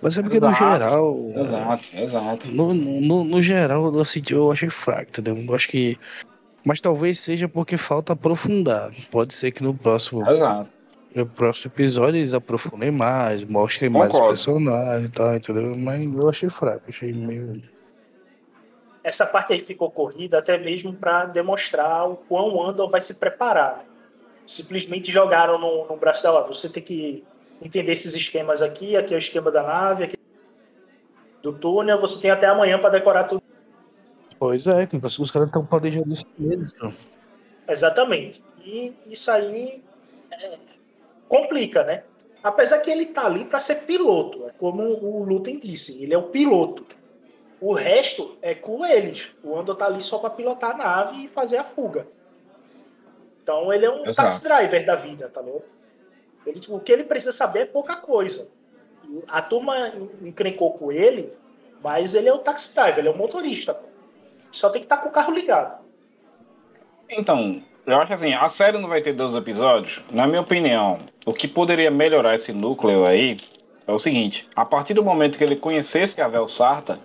[0.00, 1.30] Mas é porque exato, no geral.
[1.36, 2.48] Exato, é, exato.
[2.48, 5.36] No, no, no geral, assim, eu achei fraco, entendeu?
[5.36, 5.96] Eu acho que.
[6.64, 8.90] Mas talvez seja porque falta aprofundar.
[9.10, 10.28] Pode ser que no próximo.
[10.28, 10.70] Exato.
[11.14, 14.12] No próximo episódio eles aprofundem mais, mostrem Concordo.
[14.18, 15.76] mais os personagens e tal, entendeu?
[15.76, 17.62] Mas eu achei fraco, achei meio
[19.04, 23.14] essa parte aí ficou corrida até mesmo para demonstrar o quão o Andor vai se
[23.14, 23.84] preparar.
[24.46, 26.46] Simplesmente jogaram no, no braço dela.
[26.46, 27.24] Você tem que
[27.60, 28.96] entender esses esquemas aqui.
[28.96, 30.16] Aqui é o esquema da nave, aqui
[31.42, 31.98] do túnel.
[31.98, 33.42] Você tem até amanhã para decorar tudo.
[34.38, 36.94] Pois é, os caras estão planejando isso mesmo.
[37.68, 38.42] Exatamente.
[38.64, 39.82] E isso aí
[40.30, 40.58] é,
[41.32, 42.02] complica, né?
[42.44, 46.18] Apesar que ele tá ali para ser piloto, é como o Lutem disse, ele é
[46.18, 46.84] o piloto.
[47.58, 49.30] O resto é com eles.
[49.42, 52.06] O Andor tá ali só para pilotar a nave e fazer a fuga.
[53.42, 55.62] Então ele é um taxi driver da vida, tá vendo?
[56.44, 58.48] Ele, tipo, o que ele precisa saber é pouca coisa.
[59.26, 59.74] A turma
[60.20, 61.32] encrencou com ele,
[61.82, 63.80] mas ele é o taxi driver, ele é o motorista.
[64.50, 65.82] Só tem que estar tá com o carro ligado.
[67.08, 70.00] Então, eu acho assim, a série não vai ter 12 episódios.
[70.10, 73.38] Na minha opinião, o que poderia melhorar esse núcleo aí
[73.86, 77.00] é o seguinte: a partir do momento que ele conhecesse a Vel Sarta,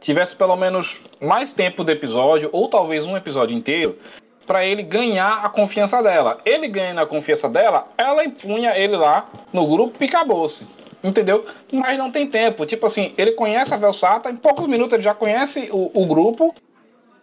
[0.00, 3.98] tivesse pelo menos mais tempo de episódio, ou talvez um episódio inteiro,
[4.46, 6.40] para ele ganhar a confiança dela.
[6.44, 10.66] Ele ganhando a confiança dela, ela impunha ele lá no grupo e acabou-se.
[11.04, 11.44] Entendeu?
[11.72, 12.64] Mas não tem tempo.
[12.64, 16.54] Tipo assim, ele conhece a Velsata, em poucos minutos ele já conhece o, o grupo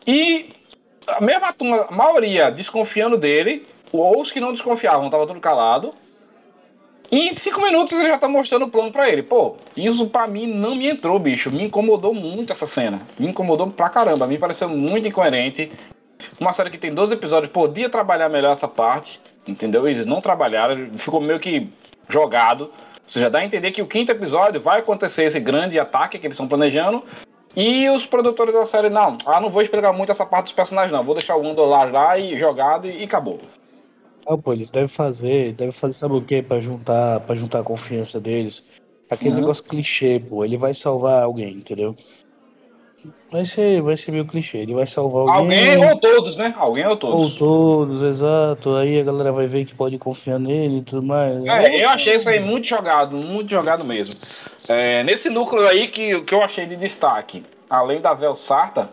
[0.06, 0.50] e
[1.18, 5.94] a mesma turma, a maioria desconfiando dele, ou os que não desconfiavam, tava tudo calado.
[7.12, 9.24] E em cinco minutos ele já tá mostrando o plano para ele.
[9.24, 11.50] Pô, isso para mim não me entrou, bicho.
[11.50, 13.02] Me incomodou muito essa cena.
[13.18, 14.28] Me incomodou pra caramba.
[14.28, 15.72] Me pareceu muito incoerente.
[16.40, 19.20] Uma série que tem 12 episódios, podia trabalhar melhor essa parte.
[19.48, 19.88] Entendeu?
[19.88, 20.88] Eles não trabalharam.
[20.98, 21.68] Ficou meio que
[22.08, 22.72] jogado.
[23.08, 26.28] Você já dá a entender que o quinto episódio vai acontecer esse grande ataque que
[26.28, 27.04] eles estão planejando.
[27.56, 30.92] E os produtores da série, não, ah, não vou explicar muito essa parte dos personagens,
[30.92, 31.04] não.
[31.04, 33.40] Vou deixar o Andor lá e jogado e, e acabou.
[34.28, 36.42] Ah, pô, eles devem fazer, devem fazer, sabe o quê?
[36.42, 38.64] Pra juntar, pra juntar a confiança deles.
[39.10, 39.42] Aquele uhum.
[39.42, 40.46] negócio clichê, pô.
[40.46, 41.96] Ele vai salvar alguém, entendeu?
[43.32, 44.60] Vai ser, vai ser meio clichê.
[44.60, 45.74] Ele vai salvar alguém.
[45.76, 46.54] Alguém ou todos, né?
[46.58, 47.16] Alguém ou todos.
[47.16, 48.76] Ou todos, exato.
[48.76, 51.44] Aí a galera vai ver que pode confiar nele e tudo mais.
[51.46, 54.14] É, eu achei isso aí muito jogado, muito jogado mesmo.
[54.70, 58.90] É, nesse núcleo aí que, que eu achei de destaque, além da Vel Sarta,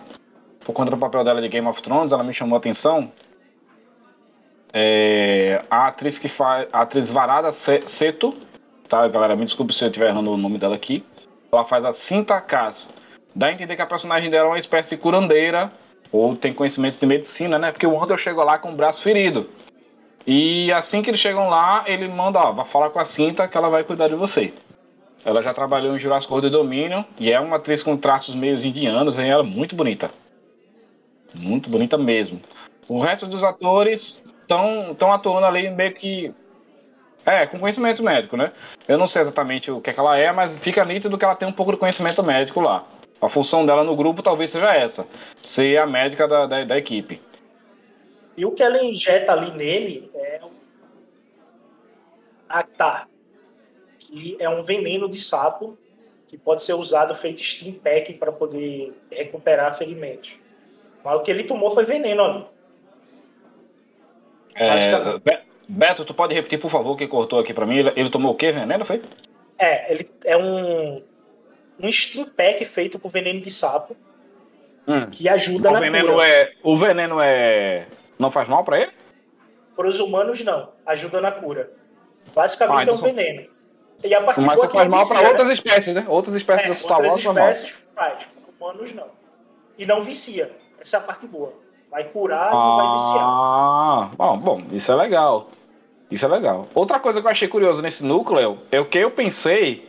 [0.65, 3.12] por conta do papel dela de Game of Thrones, ela me chamou a atenção.
[4.73, 6.66] É, a atriz que faz.
[6.73, 8.35] A atriz Varada Seto,
[8.89, 9.36] tá, galera?
[9.36, 11.05] Me desculpe se eu estiver errando o nome dela aqui.
[11.53, 12.90] Ela faz a Cinta Cass
[13.36, 15.70] dá a entender que a personagem dela é uma espécie de curandeira,
[16.11, 17.70] ou tem conhecimentos de medicina, né?
[17.70, 19.51] Porque o Andor chegou lá com o braço ferido.
[20.27, 23.57] E assim que eles chegam lá, ele manda, ó, vai falar com a Cinta que
[23.57, 24.55] ela vai cuidar de você.
[25.27, 29.19] Ela já trabalhou em Jurassic World Dominion e é uma atriz com traços meio indianos,
[29.19, 30.09] e ela é muito bonita.
[31.35, 32.40] Muito bonita mesmo.
[32.89, 36.32] O resto dos atores estão atuando ali meio que.
[37.24, 38.53] É, com conhecimento médico, né?
[38.86, 41.35] Eu não sei exatamente o que, é que ela é, mas fica nítido que ela
[41.35, 42.85] tem um pouco de conhecimento médico lá.
[43.20, 45.05] A função dela no grupo talvez seja essa:
[45.43, 47.20] ser a médica da, da, da equipe.
[48.36, 50.55] E o que ela injeta ali nele é o
[52.48, 53.09] Actar,
[54.16, 55.76] que é um veneno de sapo
[56.26, 60.38] que pode ser usado feito steam pack para poder recuperar ferimentos.
[61.05, 62.47] Mas o que ele tomou foi veneno ali.
[64.55, 65.20] É,
[65.68, 67.78] Beto, tu pode repetir, por favor, que cortou aqui para mim?
[67.78, 68.51] Ele, ele tomou o que?
[68.51, 69.02] Veneno, foi?
[69.59, 71.02] É, ele é um
[71.78, 73.94] um steam pack feito com veneno de sapo
[74.88, 75.10] hum.
[75.10, 76.26] que ajuda o na veneno cura.
[76.26, 77.86] É, o veneno é
[78.18, 78.93] não faz mal para ele?
[79.74, 81.70] Para os humanos não, ajuda na cura.
[82.34, 83.56] Basicamente ah, então é um veneno.
[84.07, 86.05] E a partir Mas faz mal para outras espécies, né?
[86.09, 88.28] Outras espécies é, do Star Wars outras espécies faz,
[88.59, 89.09] humanos não.
[89.77, 90.51] E não vicia.
[90.81, 91.53] Essa é a parte boa.
[91.91, 93.24] Vai curar, ah, não vai viciar.
[93.24, 95.49] Ah, bom, bom, isso é legal.
[96.11, 96.69] Isso é legal.
[96.74, 99.89] Outra coisa que eu achei curioso nesse núcleo é o que eu pensei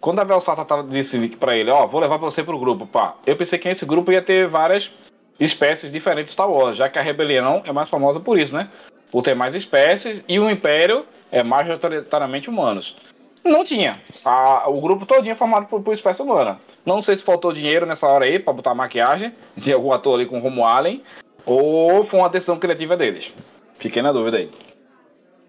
[0.00, 3.16] quando a Velsata disse pra ele, ó, oh, vou levar você pro grupo, pá.
[3.26, 4.90] Eu pensei que esse grupo ia ter várias
[5.40, 8.68] espécies diferentes de Star Wars, já que a rebelião é mais famosa por isso, né?
[9.10, 12.96] Por ter mais espécies e o Império é majoritariamente humanos.
[13.46, 14.02] Não tinha.
[14.24, 16.60] A, o grupo todinho é formado por, por espécie humana.
[16.84, 20.26] Não sei se faltou dinheiro nessa hora aí pra botar maquiagem de algum ator ali
[20.26, 21.02] com Romo Allen,
[21.44, 23.32] ou foi uma decisão criativa deles.
[23.78, 24.50] Fiquei na dúvida aí.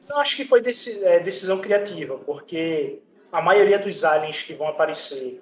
[0.09, 0.61] Eu acho que foi
[1.03, 2.99] é, decisão criativa, porque
[3.31, 5.41] a maioria dos aliens que vão aparecer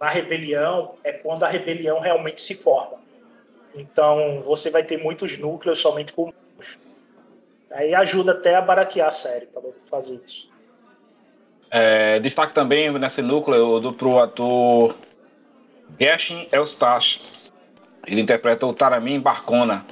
[0.00, 2.98] na rebelião é quando a rebelião realmente se forma.
[3.74, 6.32] Então você vai ter muitos núcleos somente com
[7.70, 10.47] Aí ajuda até a baratear a série para fazer isso.
[11.70, 14.94] É, destaque também nesse núcleo do pro ator
[15.98, 17.20] Geshin Eustache.
[18.06, 19.84] Ele interpreta o Taramin Barcona.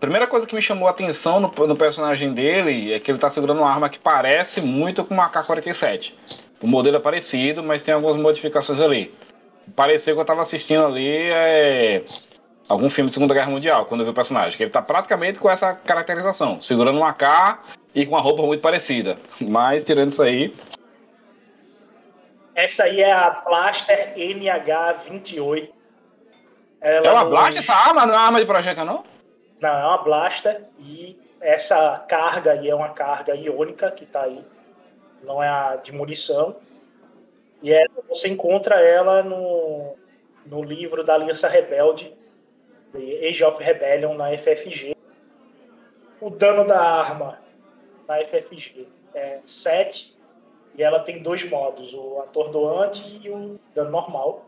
[0.00, 3.30] Primeira coisa que me chamou a atenção no, no personagem dele é que ele está
[3.30, 6.12] segurando uma arma que parece muito com uma K-47.
[6.60, 9.14] O modelo é parecido, mas tem algumas modificações ali.
[9.74, 12.04] Pareceu que eu estava assistindo ali é,
[12.68, 14.56] algum filme de Segunda Guerra Mundial, quando eu vi o personagem.
[14.56, 17.62] Que ele está praticamente com essa caracterização, segurando uma K
[17.94, 19.18] e com uma roupa muito parecida.
[19.40, 20.54] Mas, tirando isso aí.
[22.56, 25.70] Essa aí é a Blaster NH28.
[26.80, 27.30] Ela é uma nos...
[27.30, 27.58] Blaster?
[27.58, 29.04] Essa arma não é uma arma de projeto, não?
[29.60, 34.44] Não, é uma Blaster e essa carga aí é uma carga iônica que está aí
[35.26, 36.56] não é a de munição.
[37.62, 39.96] E é, você encontra ela no,
[40.46, 42.16] no livro da Aliança Rebelde,
[42.92, 44.96] The Age of Rebellion, na FFG.
[46.20, 47.38] O dano da arma
[48.06, 50.15] na FFG é 7,
[50.76, 54.46] e ela tem dois modos, o atordoante e o dano normal.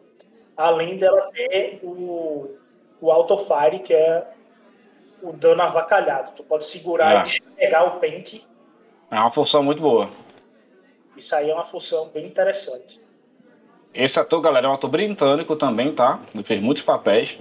[0.56, 2.56] Além dela ter o,
[3.00, 4.26] o autofire, que é
[5.22, 6.32] o dano avacalhado.
[6.32, 7.20] Tu pode segurar é.
[7.20, 8.46] e despegar o pente.
[9.10, 10.10] É uma função muito boa.
[11.16, 13.00] Isso aí é uma função bem interessante.
[13.94, 16.20] Esse ator, galera, é um ator britânico também, tá?
[16.34, 17.38] Ele fez muitos papéis.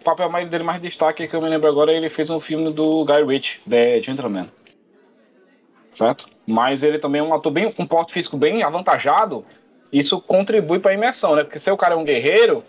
[0.00, 2.72] O papel mais dele mais destaque que eu me lembro agora, ele fez um filme
[2.72, 4.48] do Guy Ritchie, The Gentleman.
[5.90, 6.28] Certo?
[6.46, 9.44] Mas ele também é um ator bem com um porte físico bem avantajado.
[9.92, 11.42] Isso contribui para a imersão, né?
[11.42, 12.64] Porque se o cara é um guerreiro,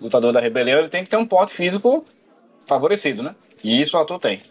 [0.00, 2.04] lutador da rebelião, ele tem que ter um porte físico
[2.66, 3.34] favorecido, né?
[3.62, 4.42] E isso o ator tem.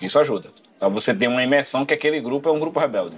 [0.00, 0.48] Isso ajuda.
[0.76, 3.16] Então você tem uma imersão que aquele grupo é um grupo rebelde.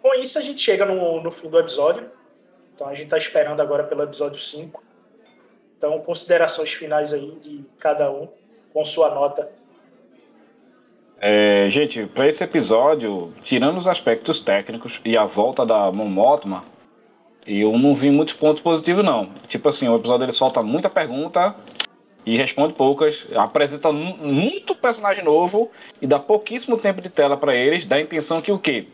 [0.00, 2.10] Com isso, a gente chega no, no fim do episódio.
[2.74, 4.82] Então, a gente está esperando agora pelo episódio 5.
[5.76, 8.28] Então, considerações finais aí de cada um,
[8.72, 9.50] com sua nota.
[11.20, 16.62] É, gente, para esse episódio, tirando os aspectos técnicos e a volta da Mon Mothma,
[17.44, 19.30] eu não vi muitos pontos positivos não.
[19.48, 21.56] Tipo assim, o episódio ele solta muita pergunta
[22.24, 25.70] e responde poucas, apresenta muito personagem novo
[26.00, 28.86] e dá pouquíssimo tempo de tela para eles, dá a intenção que o quê?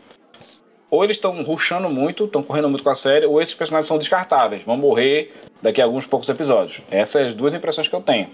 [0.89, 3.97] Ou eles estão ruxando muito, estão correndo muito com a série, ou esses personagens são
[3.99, 6.81] descartáveis, vão morrer daqui a alguns poucos episódios.
[6.89, 8.29] Essas são as duas impressões que eu tenho,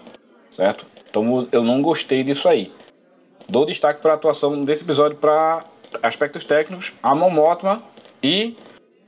[0.51, 0.85] certo?
[1.09, 2.71] Então eu não gostei disso aí.
[3.51, 5.65] Dou destaque para a atuação desse episódio para
[6.01, 7.83] aspectos técnicos, a Momotma
[8.23, 8.55] e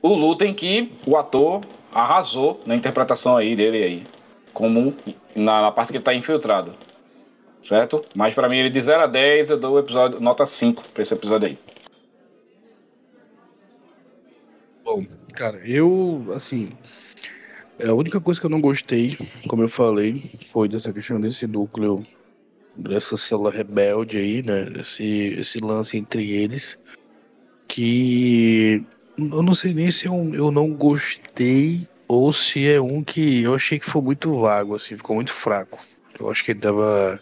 [0.02, 4.06] o Lutem que o ator arrasou na interpretação aí dele aí,
[4.52, 4.94] como
[5.34, 6.74] na, na parte que ele está infiltrado.
[7.62, 8.04] Certo?
[8.14, 11.02] Mas para mim ele de 0 a 10 eu dou o episódio nota 5 para
[11.02, 11.58] esse episódio aí.
[14.84, 16.70] Bom, cara, eu assim,
[17.82, 19.16] a única coisa que eu não gostei,
[19.48, 22.06] como eu falei, foi dessa questão desse núcleo
[22.76, 24.72] dessa célula rebelde aí, né?
[24.80, 26.78] Esse, esse lance entre eles.
[27.68, 28.84] Que
[29.18, 33.54] eu não sei nem se eu, eu não gostei ou se é um que eu
[33.54, 35.84] achei que foi muito vago, assim, ficou muito fraco.
[36.18, 37.20] Eu acho que ele dava.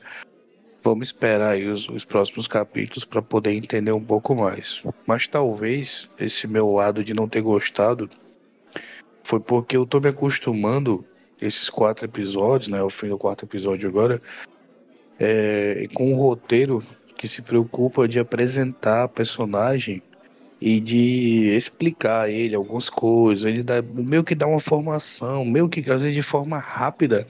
[0.83, 4.83] Vamos esperar aí os, os próximos capítulos para poder entender um pouco mais.
[5.07, 8.11] Mas talvez esse meu lado de não ter gostado
[9.23, 11.05] foi porque eu tô me acostumando
[11.41, 12.83] esses quatro episódios, né?
[12.83, 14.21] O fim do quarto episódio agora,
[15.19, 16.85] é, com um roteiro
[17.17, 20.03] que se preocupa de apresentar a personagem
[20.61, 25.69] e de explicar a ele algumas coisas, ele dá, meio que dá uma formação, meio
[25.69, 27.27] que às vezes de forma rápida,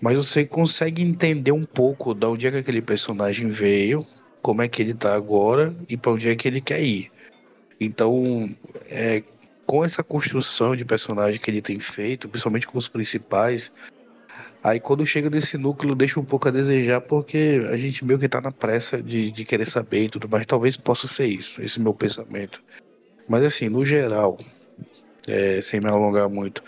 [0.00, 4.06] mas você consegue entender um pouco de onde é que aquele personagem veio,
[4.42, 7.10] como é que ele tá agora e para onde é que ele quer ir.
[7.80, 8.50] Então,
[8.88, 9.22] é,
[9.66, 13.72] com essa construção de personagem que ele tem feito, principalmente com os principais,
[14.62, 18.28] Aí quando chega nesse núcleo deixa um pouco a desejar, porque a gente meio que
[18.28, 20.46] tá na pressa de, de querer saber e tudo mais.
[20.46, 22.62] Talvez possa ser isso, esse meu pensamento.
[23.28, 24.38] Mas assim, no geral,
[25.26, 26.62] é, sem me alongar muito,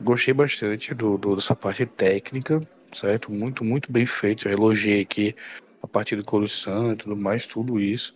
[0.00, 2.60] gostei bastante do, do, dessa parte técnica,
[2.92, 3.30] certo?
[3.30, 4.48] Muito, muito bem feito.
[4.48, 5.34] Eu elogiei aqui
[5.82, 8.14] a parte do Coruscant e tudo mais, tudo isso.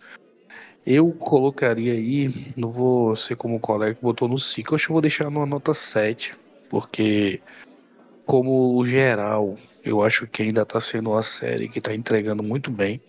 [0.85, 4.87] Eu colocaria aí, não vou ser como o colega que botou no 5, eu acho
[4.87, 6.35] que vou deixar numa nota 7,
[6.69, 7.39] porque
[8.25, 12.71] como o geral, eu acho que ainda está sendo uma série que está entregando muito
[12.71, 13.01] bem.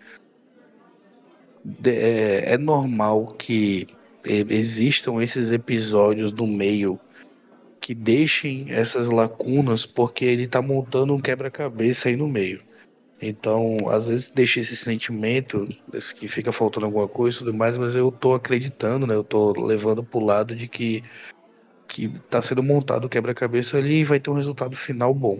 [1.84, 3.86] É, é normal que
[4.24, 6.98] existam esses episódios no meio
[7.80, 12.62] que deixem essas lacunas, porque ele está montando um quebra-cabeça aí no meio.
[13.20, 15.68] Então, às vezes deixa esse sentimento
[16.18, 19.14] que fica faltando alguma coisa e tudo mais, mas eu tô acreditando, né?
[19.14, 21.04] Eu tô levando pro lado de que
[21.92, 25.38] que está sendo montado o quebra-cabeça ali e vai ter um resultado final bom.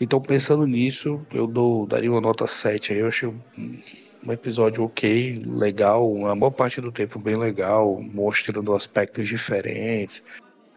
[0.00, 3.00] Então, pensando nisso, eu dou, daria uma nota 7 aí.
[3.00, 9.26] Eu achei um, episódio ok, legal, uma boa parte do tempo bem legal, mostrando aspectos
[9.26, 10.22] diferentes.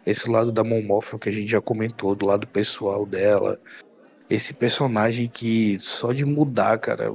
[0.04, 0.82] Esse lado da Mon
[1.20, 3.58] que a gente já comentou, do lado pessoal dela.
[4.28, 7.14] Esse personagem que só de mudar, cara,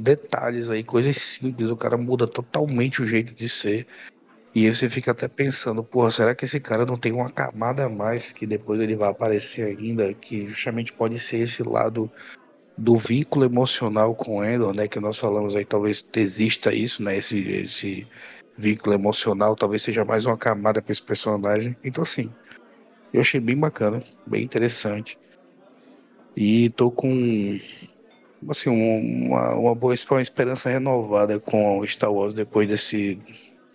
[0.00, 3.86] detalhes aí, coisas simples, o cara muda totalmente o jeito de ser.
[4.52, 7.84] E aí você fica até pensando, porra, será que esse cara não tem uma camada
[7.84, 12.10] a mais que depois ele vai aparecer ainda, que justamente pode ser esse lado
[12.76, 17.38] do vínculo emocional com Endor, né, que nós falamos aí, talvez exista isso, né, esse,
[17.48, 18.08] esse
[18.58, 21.76] vínculo emocional, talvez seja mais uma camada para esse personagem.
[21.84, 22.28] Então assim,
[23.12, 25.16] eu achei bem bacana, bem interessante.
[26.36, 27.60] E tô com
[28.48, 33.18] assim, uma, uma boa uma esperança renovada com Star Wars depois desse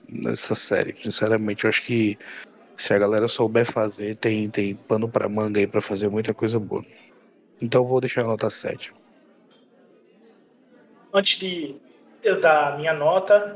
[0.10, 0.95] nessa série.
[1.02, 2.18] Sinceramente, eu acho que
[2.77, 6.60] se a galera souber fazer, tem, tem pano para manga aí para fazer muita coisa
[6.60, 6.86] boa.
[7.61, 8.94] Então vou deixar a nota 7.
[11.14, 11.76] Antes de
[12.22, 13.53] eu dar a minha nota,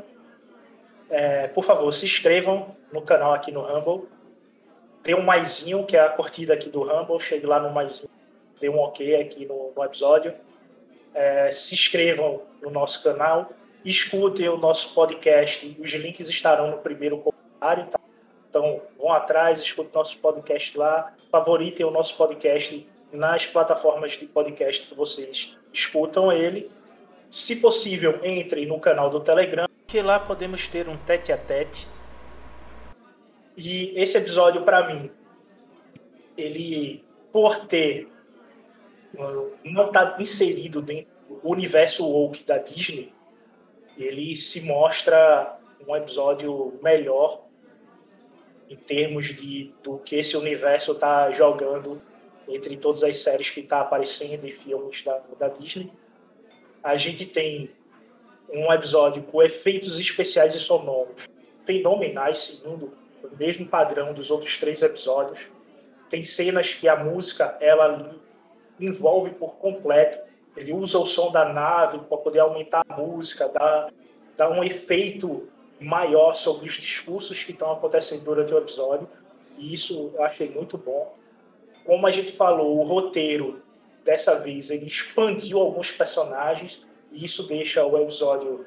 [1.10, 4.08] é, por favor, se inscrevam no canal aqui no Rumble.
[5.04, 7.20] Dê um maisinho, que é a curtida aqui do Rumble.
[7.20, 8.10] Chegue lá no maisinho,
[8.60, 10.34] dê um ok aqui no, no episódio.
[11.14, 13.50] É, se inscrevam no nosso canal
[13.84, 18.00] escutem o nosso podcast, os links estarão no primeiro comentário, tá?
[18.50, 24.88] Então, vão atrás, escutem nosso podcast lá, favoritem o nosso podcast nas plataformas de podcast
[24.88, 26.70] que vocês escutam ele.
[27.30, 31.88] Se possível, entrem no canal do Telegram, que lá podemos ter um tete a tete.
[33.56, 35.12] E esse episódio, para mim,
[36.38, 38.10] ele, por ter
[39.64, 43.12] não estar tá inserido dentro do universo woke da Disney,
[44.04, 45.58] ele se mostra
[45.88, 47.44] um episódio melhor
[48.70, 52.02] em termos de do que esse universo está jogando
[52.48, 55.92] entre todas as séries que está aparecendo e filmes da, da Disney.
[56.84, 57.72] A gente tem
[58.52, 61.28] um episódio com efeitos especiais e sonoros
[61.66, 62.94] fenomenais, segundo
[63.24, 65.48] o mesmo padrão dos outros três episódios.
[66.10, 68.18] Tem cenas que a música ela
[68.80, 70.20] envolve por completo.
[70.60, 73.90] Ele usa o som da nave para poder aumentar a música, dar,
[74.36, 75.48] dar um efeito
[75.80, 79.08] maior sobre os discursos que estão acontecendo durante o episódio.
[79.58, 81.16] E isso eu achei muito bom.
[81.86, 83.62] Como a gente falou, o roteiro
[84.04, 88.66] dessa vez ele expandiu alguns personagens e isso deixa o episódio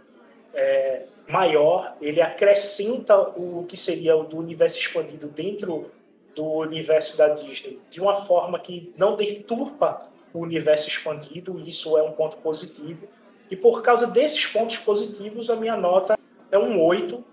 [0.55, 5.91] é, maior, ele acrescenta o que seria o do universo expandido dentro
[6.35, 11.97] do universo da Disney de uma forma que não deturpa o universo expandido, e isso
[11.97, 13.09] é um ponto positivo.
[13.51, 16.19] E por causa desses pontos positivos, a minha nota
[16.51, 17.25] é um 8,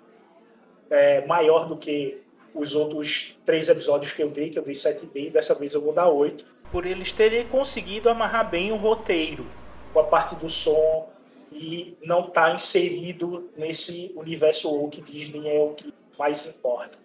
[0.89, 2.21] é, maior do que
[2.53, 5.93] os outros três episódios que eu dei, que eu dei 7,5, dessa vez eu vou
[5.93, 6.43] dar 8.
[6.71, 9.45] Por eles terem conseguido amarrar bem o roteiro,
[9.93, 11.09] com a parte do som,
[11.51, 16.97] e não está inserido nesse universo woke Disney é o que mais importa.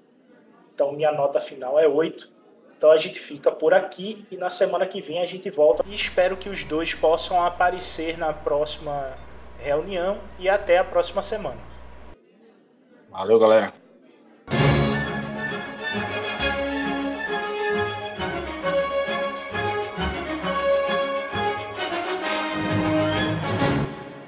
[0.75, 2.34] Então minha nota final é 8.
[2.85, 5.83] Então a gente fica por aqui e na semana que vem a gente volta.
[5.87, 9.17] E espero que os dois possam aparecer na próxima
[9.59, 11.57] reunião e até a próxima semana.
[13.11, 13.73] Valeu, galera.